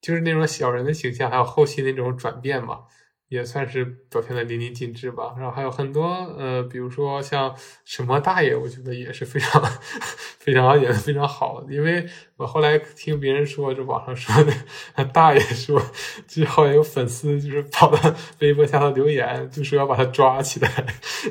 [0.00, 2.86] 就是那种小人的形象，还有后期那种转变嘛。
[3.30, 6.04] 也算是表现的淋漓尽致吧，然后还有很多
[6.36, 7.54] 呃，比如说像
[7.84, 9.62] 什么大爷，我觉得也是非常
[10.40, 11.64] 非常演的非常好。
[11.70, 12.04] 因为
[12.36, 15.80] 我后来听别人说，这网上说的大爷说，
[16.26, 20.68] 之后有粉丝就是跑到微博下头留言，就说要把他抓起来，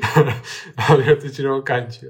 [0.74, 2.06] 然后就这种感觉，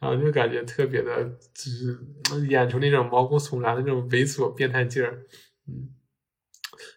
[0.00, 1.22] 然后就感觉特别的，
[1.52, 5.18] 就是演出那种毛骨悚然的那种猥琐变态劲儿，
[5.68, 5.90] 嗯。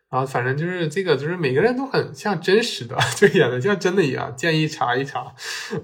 [0.09, 4.33] 然后反正就是这个，就是每个人都很像真实的， 就演的像真的一样。
[4.37, 5.33] 建议查一查，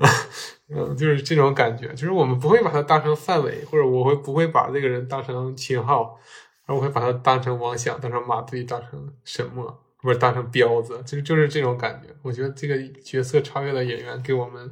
[0.74, 1.90] 嗯，就是这种感觉。
[1.90, 6.18] 就是我们不会把他当成范伟，或者我会不会把这个人当成秦昊，
[6.66, 12.08] 而我会把他当成王响，当成马队，当成沈墨，不是当成彪子，就是就是这种感觉。
[12.22, 14.72] 我觉得这个角色超越了演员给我们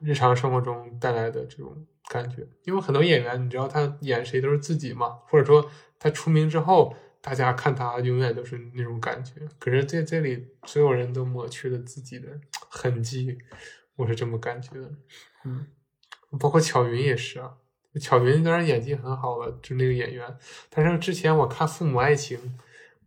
[0.00, 2.38] 日常生活中带来的这种感觉。
[2.64, 5.70] 因为很多演员，你知道他演谁都是自己嘛，或者说
[6.00, 6.96] 他出名之后。
[7.22, 12.28] 大家看他永远都是那种感觉，可是在这里所有人都抹去了自己的
[12.68, 13.38] 痕迹，
[13.94, 14.90] 我是这么感觉的。
[15.44, 15.64] 嗯，
[16.40, 17.54] 包括巧云也是啊，
[18.00, 20.36] 巧云当然演技很好了，就那个演员。
[20.68, 22.36] 但是之前我看《父母爱情》，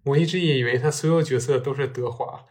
[0.05, 2.45] 我一直以为他所有角色都是德华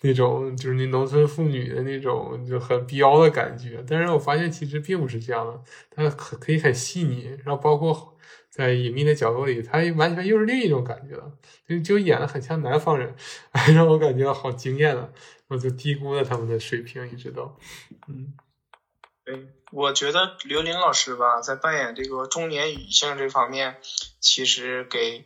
[0.00, 3.84] 那种，就是那农村妇女的那种就很彪的感觉。
[3.86, 5.60] 但是我发现其实并不是这样的，
[5.90, 8.08] 他可可以很细腻，然后包括。
[8.52, 11.32] 在隐秘的角落里，他完全又是另一种感觉了，
[11.66, 13.16] 就就演的很像南方人，
[13.74, 15.08] 让我感觉好惊艳啊！
[15.48, 17.58] 我就低估了他们的水平，一直都，
[18.08, 18.34] 嗯，
[19.24, 23.78] 对，我觉得刘琳老师吧，在扮演这个中年女性这方面，
[24.20, 25.24] 其实给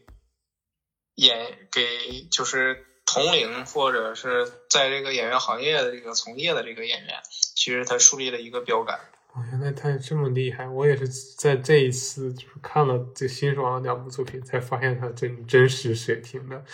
[1.16, 7.20] 演给就是同龄或者是在这个演员行业的这个从业的这个演员，
[7.56, 9.00] 其实他树立了一个标杆。
[9.36, 10.66] 哦，原来他这么厉害！
[10.66, 11.06] 我也是
[11.36, 16.64] 在这一次就是看了这新爽两部作品，才发现他真真实水平的，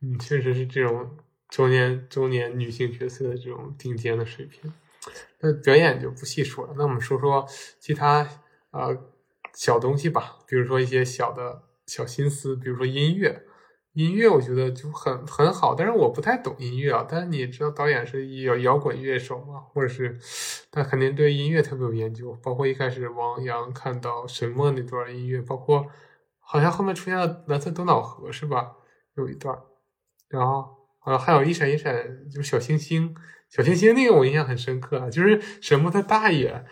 [0.00, 1.16] 嗯，确实是这种。
[1.50, 4.72] 中年中年女性角色的这种顶尖的水平，
[5.38, 6.74] 那表演就不细说了。
[6.76, 7.46] 那我们说说
[7.78, 8.28] 其他
[8.70, 8.88] 啊
[9.52, 13.44] 小东西吧，比如说一些小的小心思，比如说音乐。
[13.94, 17.06] 音乐我觉得就很很好，但是我不太懂音乐啊。
[17.08, 20.16] 但是你知道导演是摇摇滚乐手嘛，或者是
[20.70, 22.36] 他肯定对音乐特别有研究。
[22.42, 25.86] 包括一开始王阳看到什么那段音乐，包括
[26.38, 28.72] 好像后面出现了蓝色多瑙河是吧？
[29.16, 29.58] 有一段，
[30.28, 30.84] 然后。
[31.06, 31.94] 好像，还有一闪一闪，
[32.30, 33.14] 就是小星星，
[33.50, 36.64] 小星星那个我印象很深刻，就是什么他大爷，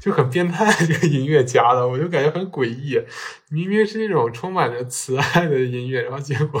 [0.00, 3.00] 就很变态，这个音乐加的，我就感觉很诡异。
[3.50, 6.60] 明明是那种充满着慈爱的音乐，然后结果，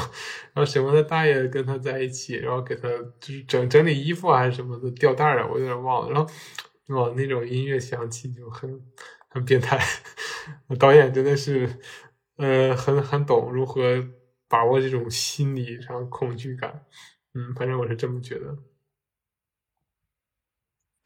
[0.52, 2.88] 然后什么他大爷跟他在一起，然后给他
[3.18, 6.12] 就是整整理衣服还是什么的吊带啊，我有点忘了。
[6.12, 6.30] 然后，
[6.94, 8.80] 哇，那种音乐响起就很
[9.28, 9.78] 很变态。
[10.78, 11.68] 导演真的是，
[12.36, 13.82] 呃，很很懂如何。
[14.50, 16.84] 把握这种心理上恐惧感，
[17.34, 18.52] 嗯，反正我是这么觉得。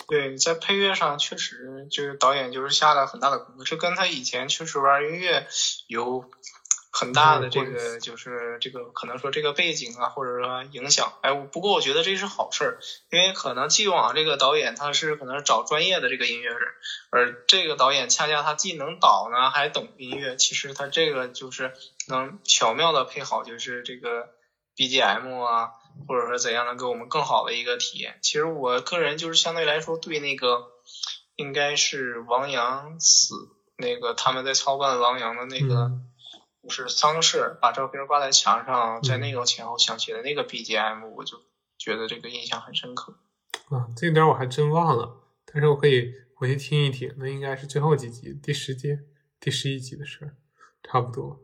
[0.08, 5.46] 对，在配乐上确实就是导演就是下了很大的功夫，这跟他以前确实玩音乐
[5.86, 6.24] 有。
[6.96, 12.78] 很大的这个就是这个可能说这个背景啊，或者说影响，哎，不过我觉得这是好事儿，
[13.10, 16.60] 因为可能既往这个导演他是可能找专业的这个音乐人，
[17.10, 21.72] 而这个导演恰恰他既能导呢，还懂音乐，其实他这个就是
[22.06, 24.28] 能巧妙的配好，就是这个
[24.76, 25.70] BGM 啊，
[26.06, 28.18] 或者说怎样能给我们更好的一个体验。
[28.22, 30.72] 其实我个人就是相对来说对那个
[31.36, 33.34] 应该是王阳死
[33.76, 35.92] 那个他们在操办王阳的那个。
[36.62, 41.36] 就是丧事，把照片挂在墙上，在那个前后响起的那个 BGM，我就
[41.76, 43.18] 觉得这个印象很深刻。
[43.68, 45.14] 啊，这点我还真忘了，
[45.44, 47.14] 但是我可以回去听一听。
[47.18, 48.98] 那应该是最后几集，第十集、
[49.38, 50.36] 第十一集的事儿，
[50.82, 51.38] 差不多。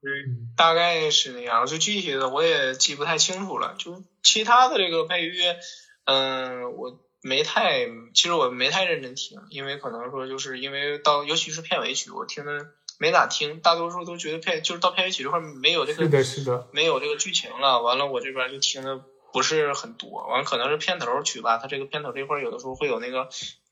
[0.00, 1.66] 嗯，大概是那样。
[1.66, 3.74] 就具体的我也记不太清楚了。
[3.78, 5.56] 就其他的这个配乐，
[6.04, 12.66] 嗯，我没太，其实我没太认真听，因为可能说就是因为到，尤其是片尾曲，我听的。
[13.00, 17.80] 没咋听，大多数都觉得片就是到片尾曲这块没有这个，是的，是的，没有这个剧情了。
[17.80, 19.00] 完了，我这边就听的
[19.32, 20.26] 不是很多。
[20.26, 23.28] 完了，可能是片头曲吧，它这个片头这块有的时候会有那个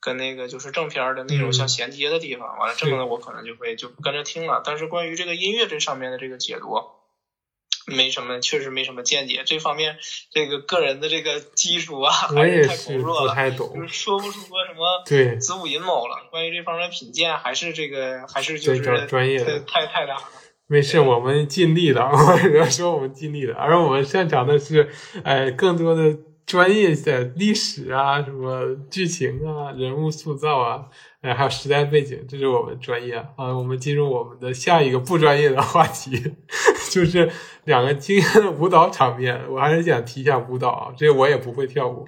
[0.06, 2.56] 跟那个就是正片的内容相衔接的地方。
[2.58, 4.62] 完了，这个呢，我可能就会就跟着听了。
[4.64, 6.80] 但是关于这个音乐这上面的这个解读。
[7.88, 9.44] 没什么，确实没什么见解。
[9.46, 9.96] 这方面，
[10.32, 16.26] 这个个人的这个基础啊，还是太薄弱了，就是说不出个什么对子午寅卯了。
[16.32, 20.22] 关于这方面品鉴，还是这个，还是就是专业的，太太大了。
[20.66, 22.02] 没事，我们尽力的。
[22.10, 24.90] 我只能说我们尽力的，而我们擅长的是，
[25.22, 26.02] 哎，更多的
[26.46, 30.86] 专业的历史啊，什么剧情啊，人物塑造啊。
[31.20, 33.52] 哎，还有时代背景，这是我们专业啊。
[33.52, 36.12] 我们进入我们的下一个不专业的话题，
[36.92, 37.28] 就是
[37.64, 39.42] 两个惊艳的舞蹈场面。
[39.50, 42.06] 我还是想提一下舞蹈啊，这我也不会跳舞，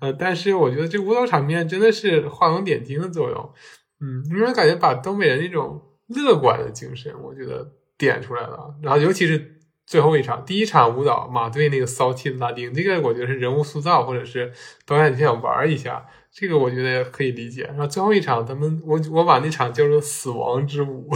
[0.00, 3.52] 呃，但是我觉得这舞蹈场面真的是画龙点睛的作用。
[4.00, 8.74] 嗯，因为感觉把东北人那种乐观的精神，我觉得点出来了。
[8.82, 9.59] 然后尤其是
[9.90, 14.52] 最后一场，第一场舞蹈马队那个骚气的拉丁，这个我觉得是人物塑造，或者是
[14.86, 16.06] 导演就想玩一下。
[16.30, 17.64] 这个我觉得可以理解。
[17.64, 21.10] 然后最后一场，他们我我把那场叫做“死亡之舞”，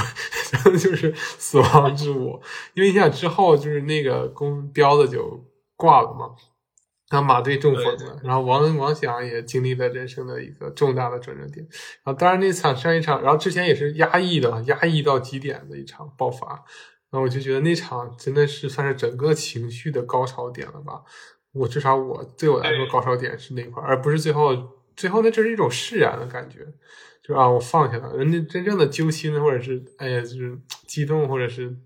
[0.76, 2.42] 就是死亡之舞。
[2.74, 5.44] 因为你想之后就是那个公彪子就
[5.76, 6.30] 挂了嘛，
[7.12, 11.64] 然后马队中风了，然后王王响也经历了人生的一个重大的转折点。
[12.02, 16.64] 然后当然那场上一场，然后之前也是压抑的，压抑到极点的一场爆发。
[17.14, 21.00] 然后我就觉得那场真的是算是整个情绪的高潮点了吧。
[21.52, 24.74] 我至少我对我来说高潮点是那块，而不是最后。
[24.96, 26.64] 最后，那这是一种释然的感觉，
[27.20, 28.16] 就啊，我放下了。
[28.16, 30.56] 人家真正的揪心，或者是哎呀，就是
[30.86, 31.76] 激动，或者是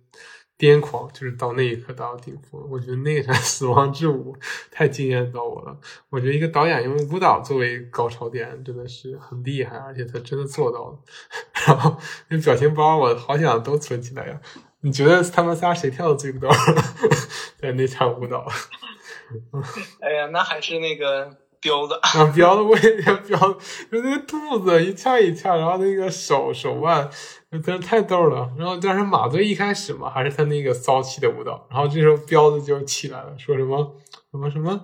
[0.59, 2.61] 癫狂，就是到那一刻达到顶峰。
[2.71, 4.37] 我觉得那场 死亡之舞
[4.71, 5.81] 太惊艳到我了。
[6.11, 10.99] 我觉得一个导演用舞蹈作为高潮点，真的是很厉害，而且他真的做到了。
[11.67, 11.97] 然后
[12.29, 14.39] 那表情包，我好想都存起来呀。
[14.89, 16.49] 你觉得他们仨谁跳的最高？
[17.61, 18.47] 在那场舞蹈？
[20.01, 21.37] 哎呀，那还是那个。
[21.61, 23.37] 彪子 啊，彪子我也彪，
[23.91, 27.11] 就那个肚子一翘一翘，然后那个手手腕，
[27.51, 28.49] 真的太逗了。
[28.57, 33.97] 然后但是马队一开始嘛，还是他那个骚气的舞蹈，然后这时候彪子就起来了，说什么
[34.31, 34.81] 什么什么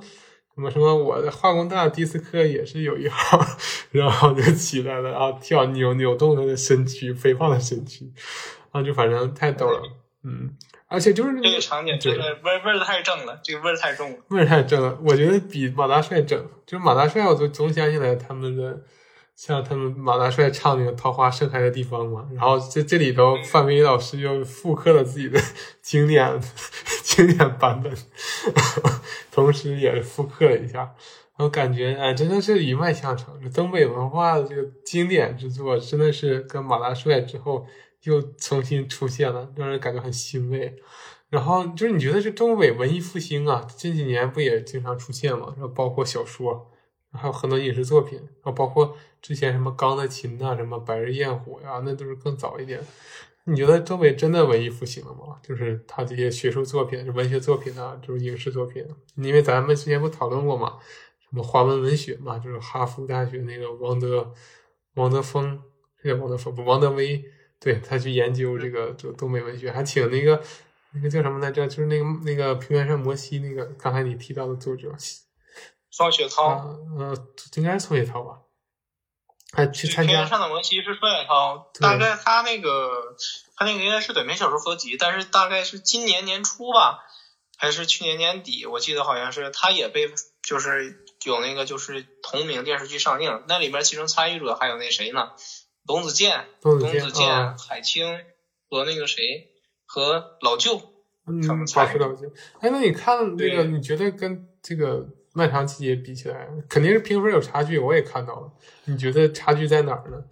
[0.56, 3.40] 什么什么，我的化工大迪斯科也是有一号，
[3.92, 8.12] 然后就起来了，然后跳扭扭动他的身躯，肥胖的身躯，
[8.63, 9.82] 然后就反正太逗了，
[10.22, 10.56] 嗯。
[10.86, 14.96] 而且就是那个场景，真的味味儿太正了，这个味儿太重了，味儿太正了。
[15.02, 18.80] 我觉得比马大帅正，就是马大帅，我就总想起来他们的，
[19.34, 22.28] 像他们马大帅唱那个《桃花盛开的地方》嘛。
[22.32, 25.40] 然后这这里头，范伟老师又复刻了自己的
[25.82, 26.40] 经典
[27.02, 27.92] 经典版本，
[29.32, 30.94] 同时也复刻了一下。
[31.38, 37.66] 我感觉哎，真的是一脉相承，这东北文化的这个经典之作，真的是跟马大帅之后。
[38.04, 40.76] 又重新出现了，让人感觉很欣慰。
[41.30, 45.52] 然后就是你觉得这东北文艺复兴啊，近几年不也经常出现吗？
[45.56, 46.70] 然后包括小说，
[47.10, 52.80] 还有很多影视作品，然后包括之前什么《钢的琴》呐，什么《白日焰火》呀，那都是更早一点。
[53.46, 55.38] 你觉得东北真的文艺复兴了吗？
[55.42, 58.86] 就是他这些学术作品、文学作品啊，就是影视作品。
[59.16, 60.78] 因为咱们之前不讨论过嘛，
[61.18, 64.32] 什么华文文学嘛，就是哈佛大学那个王德
[64.94, 65.60] 王德峰，
[66.00, 66.64] 是叫王德峰不？
[66.64, 67.24] 王德威。
[67.64, 70.38] 对他去研究这个就东北文学，还请那个
[70.92, 71.66] 那个叫什么来着？
[71.66, 74.94] 就是那个那个平原上摩西那个刚才你提到的作者
[75.90, 76.44] 双雪涛，
[76.98, 77.16] 呃，
[77.56, 78.40] 应该是双雪涛吧？
[79.54, 83.16] 还去参加平原上的摩西是双雪涛，大概他那个
[83.56, 86.98] 他那个应该是短篇小说合集，但是大概是今年年初吧，
[87.56, 88.66] 还是去年年底？
[88.66, 90.12] 我记得好像是他也被
[90.42, 95.30] 就是有那个就是同名电视剧上映，那里面其中参与者还有那谁呢？
[95.86, 98.24] 董子健、董子健、海清
[98.68, 99.50] 和那个谁
[99.84, 100.80] 和老舅，
[101.26, 102.32] 嗯，保持老舅。
[102.60, 105.00] 哎，那你看那个，你觉得跟这个
[105.34, 107.78] 《漫长季节》比起来，肯定是评分有差距。
[107.78, 108.52] 我也看到了，
[108.84, 110.24] 你觉得差距在哪儿呢？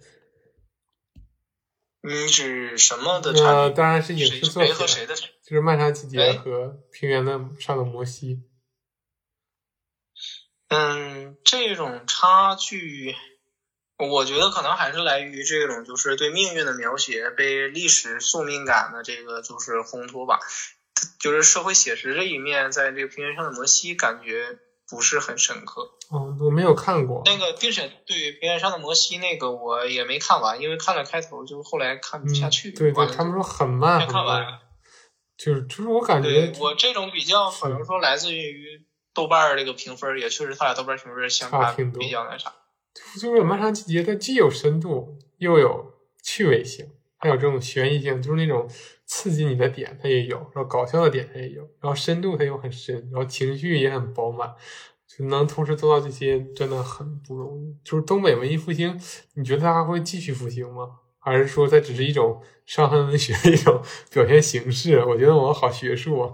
[2.01, 3.75] 你指什么的差距？
[3.75, 5.15] 当然是影视作品和谁的？
[5.15, 8.35] 就是《漫长季节》和《平原的上的摩西》。
[10.69, 13.15] 嗯，这种差距。
[13.97, 20.39] 我觉得可能还是来于这种，就是对命运的描写，被历史宿命感的这个就是烘托吧。
[21.19, 24.57] 就是社会写实这一面，在这个平原上的摩西感觉
[24.89, 25.81] 不是很深刻。
[26.09, 32.71] 哦，我没有看过那个，并且对平原上的摩西那个我也没看完，因为看了开头就后来看不下去。
[32.71, 34.45] 对对，他们说很慢没看完。
[35.35, 42.53] 就是就是我感觉，我这种比较可能说来自于豆瓣这个评分，也确实他俩豆瓣评分相差比较那啥。
[43.19, 46.87] 就是《漫长季节》，它既有深度，又有趣味性，
[47.17, 48.67] 还有这种悬疑性，就是那种
[49.05, 54.53] 刺激你的点，它也有；然后搞笑的点，它也有；然后深度它又很深，然后情绪也很饱满，
[55.07, 57.75] 就能同时做到这些，真的很不容易。
[57.83, 58.99] 就是东北文艺复兴，
[59.35, 60.99] 你觉得它还会继续复兴吗？
[61.19, 63.81] 还是说它只是一种伤痕文学的一种
[64.11, 65.03] 表现形式？
[65.05, 66.33] 我觉得我们好学术啊。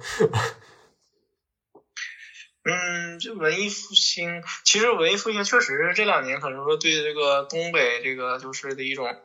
[2.63, 9.15] 嗯，这文艺复兴，其实文艺复兴确实这两年可能说对这个东北这个就是的一种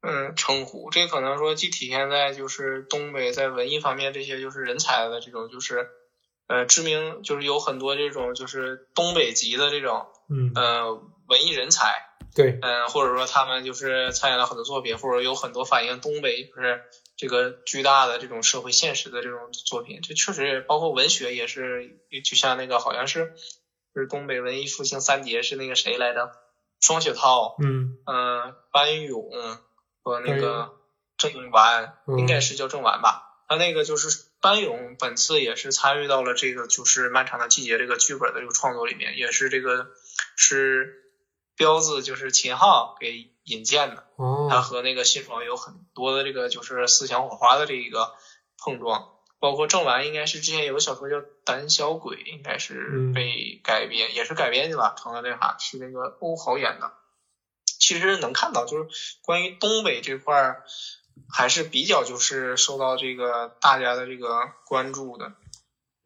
[0.00, 5.88] 嗯称呼，这可能说既体现在就是东北在文艺方面这些就是人才的这种就是
[6.46, 10.94] 呃知名，就是有很多这种就是东北籍的这种嗯呃
[11.28, 12.13] 文艺人才。
[12.34, 16.82] 对，嗯，或者说他们就是参演了很多作品，或者有很多反映东北就是
[17.16, 23.34] 这个巨大的这种社会现实的这种作品，这确实包括文学也是，就像那个好像是，
[23.94, 26.32] 就是东北文艺复兴三杰是那个谁来着？
[26.80, 29.30] 双雪涛，嗯嗯，班勇
[30.02, 30.74] 和那个
[31.16, 33.44] 郑完，应该是叫郑完吧？
[33.48, 34.08] 他那个就是
[34.40, 39.86] 班勇，本次也是参与到了这个就是漫长的季节这个剧本的这个创作里面，也是这个
[40.34, 41.03] 是。
[41.56, 44.06] 彪子就是秦昊给引荐的，
[44.50, 48.14] 他和那个辛爽有很多的这个就是思想火花的这一个
[48.58, 56.92] 碰撞，包括郑完应该是之前有个小说叫《胆小鬼》，应该是被改编，也是改编的吧，成了那啥，是那个欧豪演的。
[57.78, 58.88] 其实能看到，就是
[59.22, 60.64] 关于东北这块儿
[61.28, 65.32] 还是比较就是受到这个大家的这个关注的。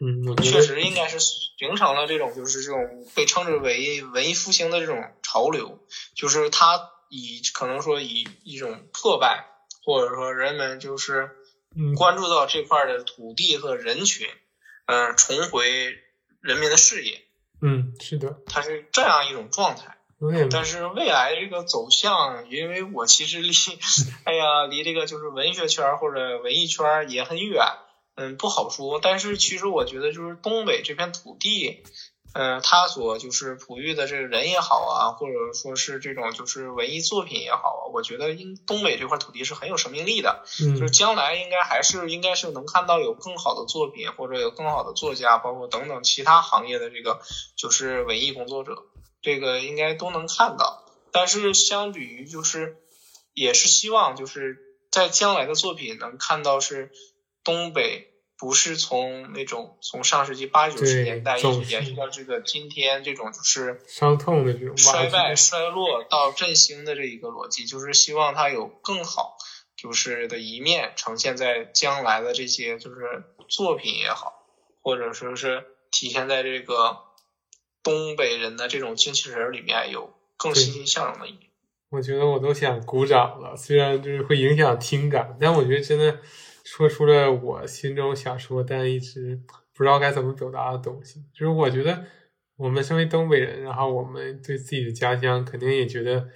[0.01, 5.81] 嗯，确实应该是形成了这种，就是这种被称之为文艺复兴的这种潮流，
[6.15, 6.81] 就是它
[7.11, 9.45] 以可能说以一种破败，
[9.85, 11.31] 或者说人们就是
[11.97, 14.29] 关注到这块的土地和人群，
[14.87, 15.97] 嗯，重回
[16.41, 17.21] 人民的视野。
[17.61, 19.97] 嗯，是的，它是这样一种状态。
[20.51, 23.53] 但是未来这个走向，因为我其实离，
[24.25, 27.65] 哎呀，离这个就是文学圈或者文艺圈也很远。
[28.21, 31.85] 嗯，不好说，但是其实我觉得就是东北这片土地，
[32.33, 47.21] 嗯，它所就是哺育的这个人也好啊，或者说是这种就是文艺作品也好啊，我觉得应东北这块土地是很有生命力的，就是将来应该还是应该是能看到有更好的作品，或者有更好的作家，包括等等其他行业的这个
[47.57, 48.83] 就是文艺工作者，
[49.23, 50.85] 这个应该都能看到。
[51.13, 52.77] 但是相比于就是
[53.33, 54.59] 也是希望就是
[54.91, 56.91] 在将来的作品能看到是
[57.49, 58.05] 东北。
[58.41, 69.37] 不是从那种从上世纪八九十年代一直延续到这个今天这种就是伤痛的这种衰败衰落到振兴的这一个逻辑，就是希望它有更好
[69.77, 74.33] 就是的一面呈现在将来的这些就是作品也好，
[74.83, 76.97] 或者说是体现在这个
[77.83, 81.51] 东北人的这种精气神里面有更欣欣向荣的一面。
[81.91, 86.21] 我觉得我都想鼓掌了，虽然就是会影响听感，但我觉得真的。
[86.71, 89.41] 说出了我心中想说但一直
[89.73, 92.05] 不知道该怎么表达的东西，就是我觉得
[92.57, 96.29] 我们身为东北人，然后我们对自己的家乡肯定也觉得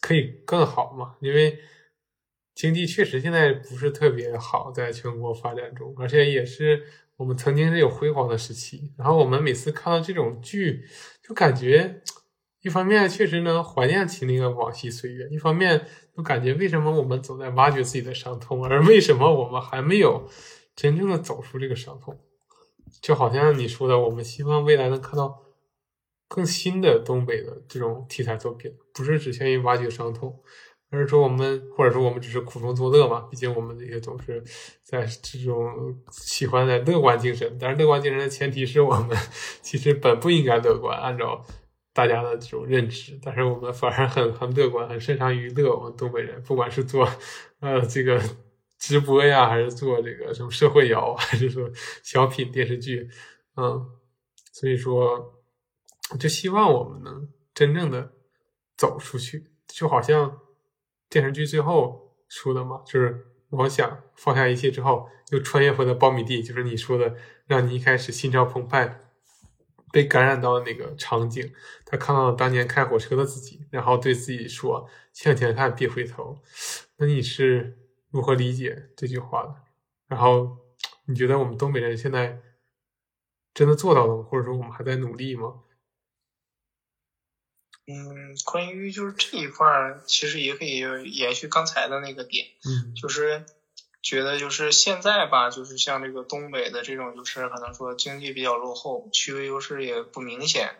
[0.00, 1.56] 可以更好嘛，因为
[2.52, 6.82] 经济确实现在不是特别好，在全国发展中，而且也是
[7.16, 10.84] 我们曾经是有辉煌的时期，然后我们每次看到这种剧，
[11.22, 12.02] 就感觉。
[12.62, 20.28] 一方面确实能怀念起那个往昔岁月，一方面又感觉为什么我们总在挖掘自己的伤痛，而为什么我们还没有
[20.76, 22.20] 真正的走出这个伤痛？
[23.00, 25.40] 就好像你说的，我们希望未来能看到
[26.28, 30.38] 更新的东北的这种题材作品，不是只限于挖掘伤痛，
[30.90, 33.20] 而是说我们或者说我们只是苦中作乐嘛。
[33.30, 34.44] 毕竟我们这些总是
[34.82, 39.16] 在这种喜欢的乐观精神，但是乐观精神的前提是我们
[39.62, 41.42] 其实本不应该乐观，按照。
[41.92, 45.74] 大家的这种认知，但是我们反而很很乐观，很擅长于乐。
[45.74, 47.08] 我们东北人，不管是做
[47.58, 48.22] 呃这个
[48.78, 51.68] 直播呀，还是做这个什么社会摇，还是说
[52.02, 53.08] 小品电视剧，
[53.56, 53.84] 嗯，
[54.52, 55.34] 所以说
[56.18, 58.12] 就希望我们能真正的
[58.76, 60.38] 走出去，就好像
[61.08, 69.09] 电视剧最后说的嘛，就是我想放下一切之后，又穿越回了苞米地，就是你说的，让你一开始心潮澎湃。
[69.92, 71.52] 被感染到的那个场景，
[71.84, 76.40] 他看到了当年开火车的自己，然后对自己说：“向前看，别回头。”
[76.98, 77.78] 那你是
[78.10, 79.54] 如何理解这句话的？
[80.06, 80.58] 然后
[81.06, 82.40] 你觉得我们东北人现在
[83.52, 84.22] 真的做到了吗？
[84.22, 85.62] 或者说我们还在努力吗？
[87.86, 90.78] 嗯，关于就是这一块儿，其实也可以
[91.10, 93.44] 延续刚才的那个点，嗯，就是。
[94.02, 100.74] 觉得就是现在吧，就是像这个东北的这种，就是可能说经济比较落后，区位优势也不明显，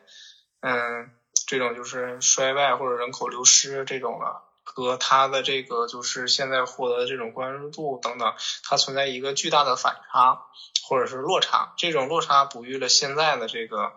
[0.60, 1.10] 嗯，
[1.47, 8.34] 这种就是衰败或者人口流失这种了，和它的这个就是现在获得的这种关注度等等，
[8.64, 10.47] 它存在一个巨大的反差
[10.82, 13.92] 或者是落差，这种落差哺育了现在的这个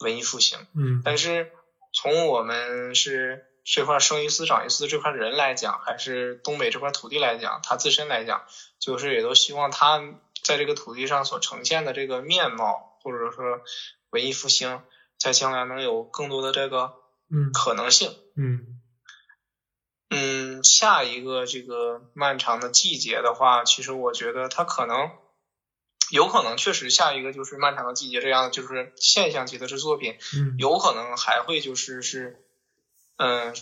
[0.00, 1.50] 文艺复兴，嗯，但是
[1.92, 3.46] 从我们是。
[3.72, 8.44] 这块生于斯长于斯这块人来讲，还是东北这块土地来讲，他自身来讲，
[8.80, 10.02] 就是也都希望他
[10.42, 13.60] 在这个土地上所呈现的这个面貌，或者说
[14.10, 14.82] 文艺复兴，
[15.20, 16.94] 在将来能有更多的这个
[17.30, 18.12] 嗯可能性。
[18.34, 18.80] 嗯
[20.10, 25.12] 嗯，下一个这个漫长的季节的话，其实我觉得它可能
[26.10, 32.44] 有可能确实下一个就是漫长的季节这样的就是现象级的这作品，嗯，有可能还会就是是。
[33.22, 33.54] 嗯，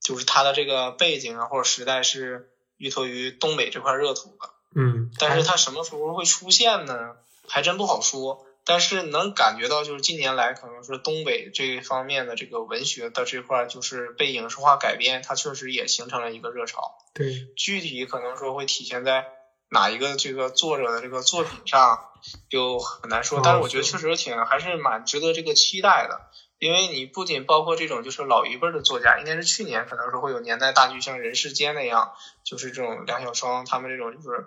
[0.00, 2.48] 就是它的这个背景啊，或者时代是
[2.78, 4.48] 依托于东北这块热土的。
[4.74, 7.16] 嗯，但是它什么时候会出现呢？
[7.46, 8.46] 还真不好说。
[8.66, 16.96] 但是能感觉到，就是近年来可能是东北这方面的这个文学的这块，就是被影视化改编，它确实也形成了一个热潮。
[17.12, 19.26] 对，具体可能说会体现在
[19.68, 22.08] 哪一个这个作者的这个作品上，
[22.48, 23.42] 就很难说。
[23.44, 26.22] 但是我觉得确实挺还是蛮值得这个期待的。
[26.58, 32.14] 因为你不仅包括这种就是老一辈的作家，应该是去年可能是会有年代大剧像人世间那样，
[32.44, 34.46] 就是这种梁晓霜他们这种就是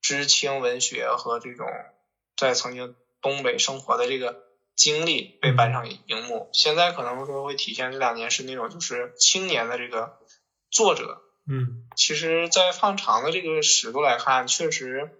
[0.00, 1.66] 知青文学和这种
[2.36, 4.42] 在曾经东北生活的这个
[4.74, 6.48] 经历被搬上荧幕。
[6.54, 10.18] 现在可能说会体现这两年是那种就是青年的这个
[10.70, 15.10] 作者，嗯，其实，在放长的这个尺度来看，确实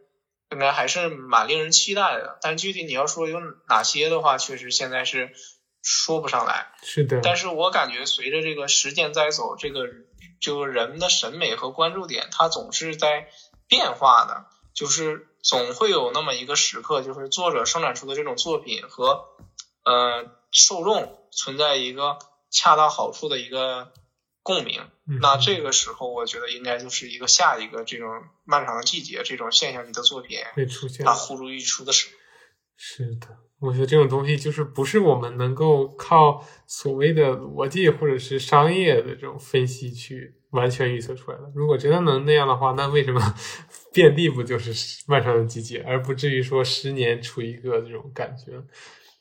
[0.50, 2.38] 应该还是蛮令人期待的。
[2.40, 5.34] 但具体你要说有哪些的话，确实现在是。
[5.82, 7.20] 说不上来，是的。
[7.22, 9.86] 但是我感觉随着这个时间在走，这个
[10.40, 13.28] 就人们的审美和关注点，它总是在
[13.66, 19.26] 变化的，就是总会有那么一个时刻，就是作者生产出的这种作品和
[19.84, 22.18] 呃受众存在一个
[22.50, 23.92] 恰到好处的一个
[24.42, 24.88] 共鸣。
[25.20, 28.08] 那这个时候，我觉得应该就是一个下一个这种
[28.44, 32.12] 漫长的季节这种现象级的作品会出现，它呼之欲出的时候。
[32.76, 41.52] 是的，我觉得这种东西就是不是我们能够靠所谓的逻辑或者是商业的这种分析去完全预测出来的。
[41.54, 43.20] 如果真的能那样的话，那为什么
[43.92, 48.52] 遍地不就是漫长的季节，而不至于说十年出一个这种感觉？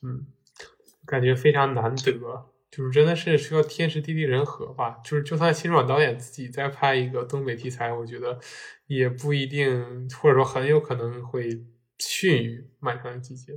[0.02, 0.26] 嗯，
[1.06, 2.14] 感觉非常难得，
[2.72, 5.00] 就是真的是需要天时地利人和吧。
[5.04, 8.40] 就是就算辛爽导演自己再拍一个东北题材，我觉得
[8.88, 11.66] 也不一定，或者说很有可能会。
[12.02, 13.52] 逊于《漫长的季节》，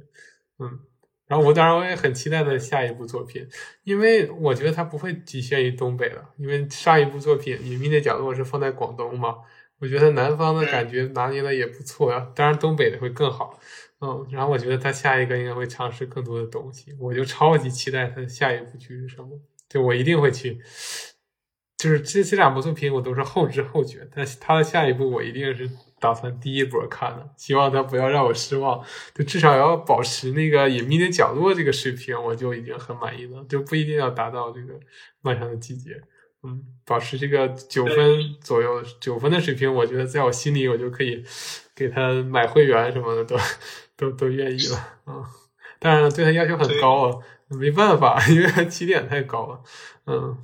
[0.62, 0.78] 嗯，
[1.26, 3.46] 然后我当然我也很期待他下一部作品，
[3.84, 9.36] 因为我觉得他不会局限于东北了，因为上一部作品《隐秘的角落》是放在广东嘛，
[9.78, 13.58] 我觉得南方的感觉拿捏的也不错呀，当然东北的会更好，
[14.00, 20.60] 嗯，然后我觉得他下一个应该会尝试更多的东西，我就超级期待他下一部剧是什么，就我一定会去，
[21.78, 25.70] 就是这这两部作品我都是后知后觉，但他的下一部我一定是。
[26.02, 28.84] 打算第一波看的，希望他不要让我失望，
[29.14, 34.74] 就至少要保持那个隐秘的角落这个水平，我就已经很满意了，就不一定要达到这个
[35.20, 36.02] 漫长的季节，
[36.42, 41.22] 嗯，保持这个九分左右九分的水平，我觉得在我心里我就可以
[41.76, 43.36] 给他买会员什么的，都
[43.96, 45.24] 都都愿意了，嗯，
[45.78, 47.18] 当然了，对他要求很高啊，
[47.48, 49.60] 没办法，因为起点太高了，
[50.06, 50.36] 嗯。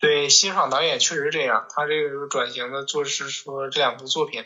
[0.00, 4.44] 对，辛爽导演确实这样，他这个转型的做是说这两部作品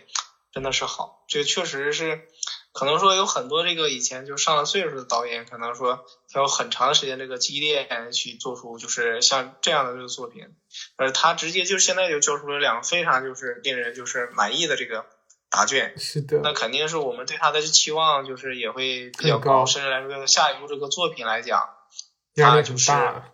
[0.50, 2.28] 真的是好，这确实是
[2.72, 10.48] 可能说有很多这个以前就上了岁数的导演，可能说他有很长时间这个积淀去做出就是像这样的这个作品，
[10.96, 15.04] 而他直接就现在就交出了两个非常就是令人就是满意的这个
[15.50, 21.68] 答卷，是的，那肯定是我们对他的期望就是也会比较高，甚至来说下一部这个作品来讲，
[22.36, 23.31] 压力就大。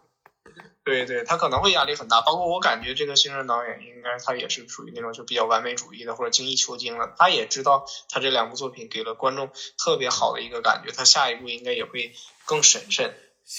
[0.89, 12.13] 对对，他可能会压力很大，包括我感觉这个新人导演应该他也是属于那种就比较完美主义的或者精益求精的，他也知道他这两部作品给了观众特别好的一个感觉，他下一部应该也会
[12.47, 13.15] 更审慎。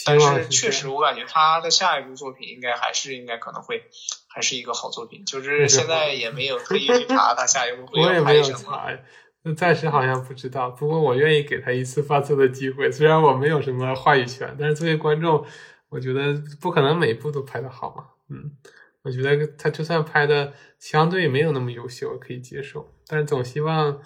[0.06, 3.84] 但是确实我感觉他的下一部作品应该还是应该可能会
[4.28, 9.00] 还是一个好作品，就是现在也没有特意去查他下一部会要拍什么。
[9.44, 15.46] 那暂时好像不知道，不过我愿意给他一次发错的机会，虽然我没有什么话语权，但是作为观众。
[15.90, 18.52] 我觉得不可能每部都拍的好嘛，嗯，
[19.02, 24.00] 我觉得他就算拍的相对没有那么优秀，可以接受，但是总希望，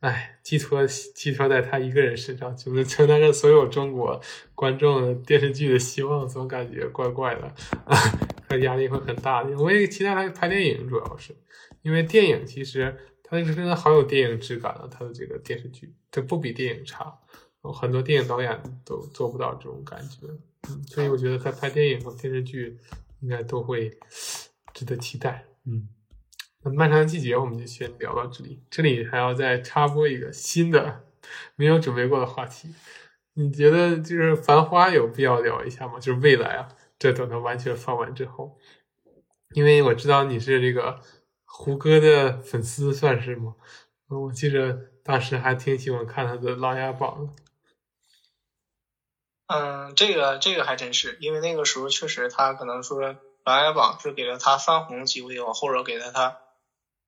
[0.00, 4.20] 哎，寄托寄托在他一个人身上，就是承担着所有中国
[4.54, 7.54] 观众电视剧的希望，总感觉怪怪的，
[8.46, 9.56] 他压力会很大的。
[9.58, 11.34] 我也期待他拍电影，主要是
[11.80, 17.18] 因为电影其实他那个真的好有电影质感啊，他的这个电视剧，这不比电影差，
[17.72, 20.26] 很多电影导演都做不到这种感觉。
[20.68, 22.78] 嗯，所以我觉得他拍电影和电视剧
[23.20, 23.90] 应该都会
[24.72, 25.44] 值得期待。
[25.64, 25.88] 嗯，
[26.62, 28.62] 那漫长的季节我们就先聊到这里。
[28.70, 31.04] 这里还要再插播一个新的
[31.56, 32.74] 没有准备过的话题。
[33.34, 35.98] 你觉得就是《繁花》有必要聊一下吗？
[35.98, 36.68] 就是未来啊，
[36.98, 38.58] 这等它完全放完之后，
[39.54, 41.00] 因为我知道你是这个
[41.44, 43.56] 胡歌的粉丝，算是吗？
[44.08, 47.32] 我记着当时还挺喜欢看他的《琅琊榜》的。
[49.46, 52.98] 嗯，这个这个还真是，因为那个时候确实他可能说
[53.44, 56.38] 《琅琊榜》是给了他翻红机会，或者给了他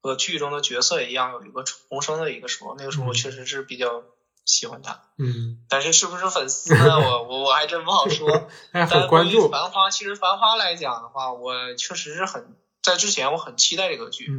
[0.03, 4.03] 和剧中的角色一样有一个重生的一个时候，那个时候我确实是比较
[4.45, 5.03] 喜欢他。
[5.19, 6.99] 嗯，但是是不是粉丝呢？
[7.01, 8.49] 我我我还真不好说。
[8.71, 12.57] 但关注《繁花》，其实《繁花》来讲的话，我确实是很。
[12.87, 14.31] 在之前我很期待这个剧，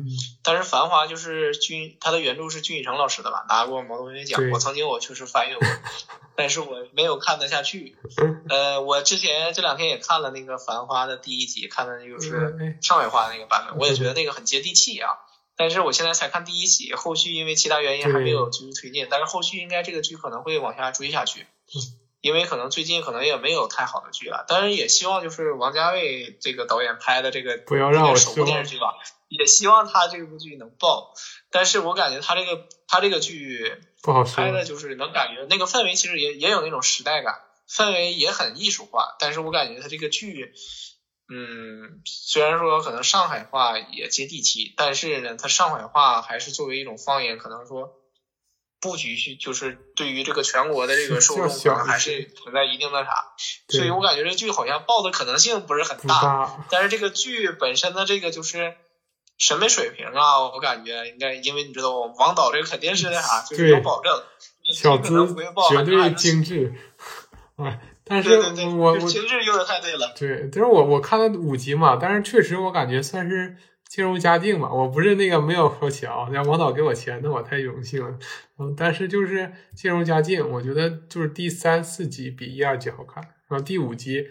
[0.41, 4.41] 但是《繁华》就是君，他的原著是君宇成老师的吧，拿过毛东文学奖。
[4.51, 5.67] 我曾经我确实翻阅过，
[6.37, 7.97] 但是我没有看得下去。
[8.47, 15.09] 呃，我之前这两天也看了那个《繁花》的第一集，看的就是上海话那个版本，我也觉得那个很接地气啊。
[15.57, 21.47] 但是我现在才看第一集，后续因为其他原因还没有继续推进，但是后续应该这个剧可能会往下追下去。
[22.27, 28.95] 因为可能最近可能也没有太好的剧了，但是也希望就是王家卫这个导演拍的这个不要让我首部电视剧吧，
[29.29, 31.13] 也希望他这部剧能爆。
[31.49, 37.35] 但是我感觉他这个他这个剧不好拍的，就是能感觉那个氛围其实也也有那种时代感，
[37.69, 39.15] 氛围也很艺术化。
[39.19, 40.53] 但是我感觉他这个剧，
[41.29, 47.96] 嗯，虽然说可能上海话也接地气，但是呢，他上海话还是作为一种方言，可能说。
[48.79, 53.09] 布局去就是对于这个全国的这个受众可能还是存在一定的啥，
[53.69, 58.75] 所以我感觉这剧好像爆的可能性不是很大，但是这个剧本身的这个就是
[59.39, 64.21] 审美水平啊，我感觉应该因为你知道王导这个肯定是那啥，就是有保证，
[64.73, 65.35] 小资
[65.69, 66.73] 绝对精致，
[67.57, 68.37] 哎，但是
[68.75, 73.57] 我我精致用的太对了，对，但是我我看了五集嘛，但是确实我感觉算是
[73.89, 74.71] 渐入佳境吧。
[74.71, 78.17] 我不是那个没有说强，让王导给我钱，那我太荣幸了。
[78.59, 84.27] 嗯，但是就是渐入佳境，我觉得就是第三四集比一二集好看，然后第五集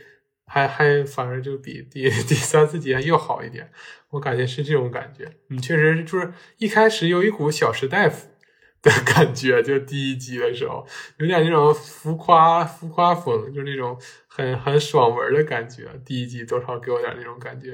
[0.47, 3.71] 还还反而就比第 第三四集还又好一点。
[4.11, 5.31] 我感觉是这种感觉。
[5.51, 8.13] 嗯，确实就是一开始有一股小时代。
[8.83, 15.89] 的感觉，就第一集的时候，有点那种浮夸浮夸风，就是那种很很爽文的感觉。
[16.05, 17.71] 第一集多少给我点那种感觉，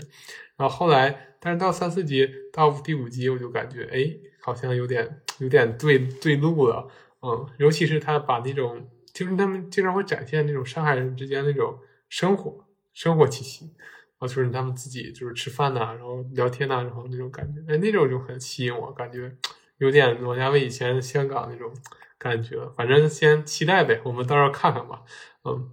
[0.57, 6.89] 然后后来，但是到三四集到第五集，我就感觉，哎，好像有点有点对对路了，
[7.21, 11.77] 嗯，尤其是他把那种，就是他们经常会展现那种上海人之间那种
[12.09, 13.73] 生活生活气息，
[14.19, 19.37] 啊，就是他们自己就是吃饭呐，然后聊天呐，然后那种感觉，哎，那种就很吸引我，感觉。
[19.79, 21.73] 有点王家卫以前香港那种
[22.17, 25.03] 感觉，反正先期待呗，我们到时候看看吧。
[25.45, 25.73] 嗯，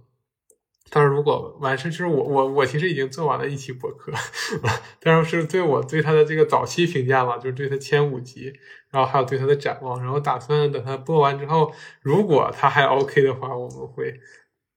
[0.90, 4.12] 但是如果完事之后，我我我其实已经做完了一期博客，
[5.00, 8.52] 但是是对我对他的这个早期评价嘛，就是对他前五集，
[8.90, 11.72] 然后还有对他的展望，然后打算等他播完之后，
[12.02, 14.12] 如果他还 OK 的话，我们会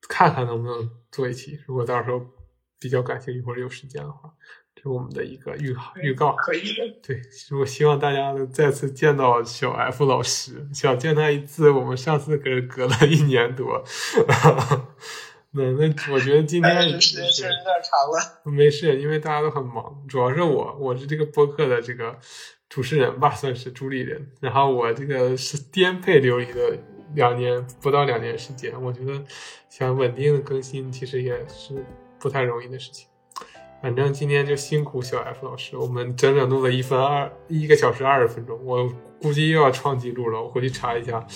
[0.08, 1.60] 看看能不能做一期。
[1.68, 2.22] 如果到时候
[2.80, 4.30] 比较感兴趣或者有时间的话。
[4.76, 6.62] 这是我们的一个预预告，可以。
[7.06, 7.22] 对，
[7.60, 13.84] 我希望大家能再次见到小 F 老师，想见他一次，我们上次可是隔了一年多。
[15.56, 18.42] 那那我觉得今天时间确实有点长了。
[18.52, 22.18] 没事，因为大家都很忙，主要是我，我是这个播客的这个
[22.68, 24.32] 主持人吧， 算是主理人。
[24.42, 26.78] 然后我这个是颠沛流离的
[27.14, 29.24] 两年不到两年时间，我觉得
[29.70, 31.86] 想稳定的更新，其实也是
[32.20, 33.08] 不太容易的事情。
[33.82, 38.90] 反正今天就辛苦小 F 老师，我们整整录了一分二一个小时二十分钟，我
[39.22, 40.42] 估计又要创纪录了。
[40.42, 41.28] 我回去查一下，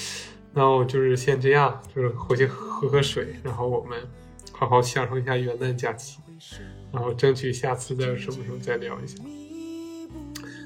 [0.58, 3.96] 那我就是先这样，就是回去喝喝水，然后我们
[4.52, 6.18] 好好享受一下元旦假期，
[6.92, 9.18] 然后争取下次再什么时候再聊一下。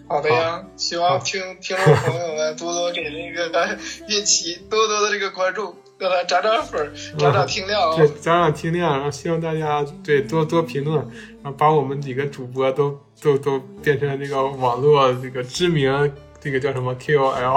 [0.08, 3.78] 好的呀，希望听 听众朋友们多多给那个
[4.08, 5.76] 运气多多的这个关注。
[6.00, 10.98] 让他涨涨粉，涨涨听量啊，对，涨涨听量，然后希望大家对多多评论，
[11.44, 17.56] 然后把我们几个主播都都都变成这个网络这个知名这个叫什么 KOL。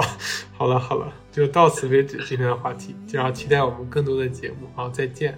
[0.55, 4.69] 好了好了，就到此为止今天的话题，然后期待我们更多的节目。
[4.73, 5.37] 好，再见，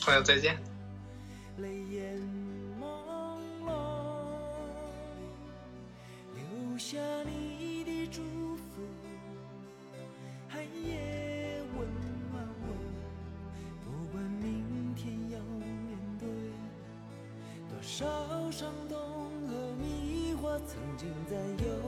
[0.00, 0.56] 朋友再见。
[17.80, 18.04] 少
[18.50, 18.98] 伤痛
[19.48, 21.87] 和迷惑，曾经在幽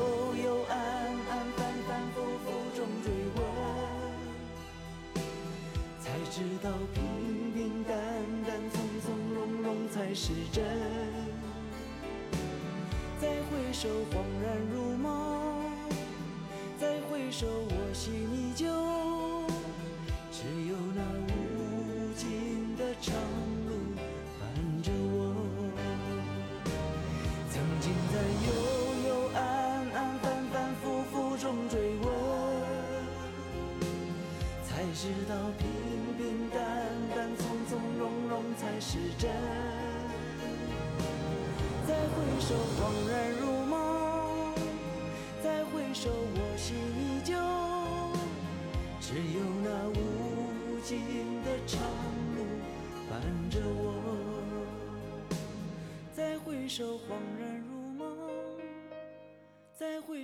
[6.93, 7.95] 平平淡
[8.47, 10.63] 淡、从从容容才是真。
[13.19, 15.07] 再回首，恍然如梦；
[16.79, 18.40] 再回首，我心依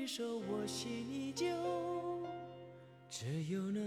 [0.08, 1.46] 手，我心依旧。
[3.10, 3.80] 只有那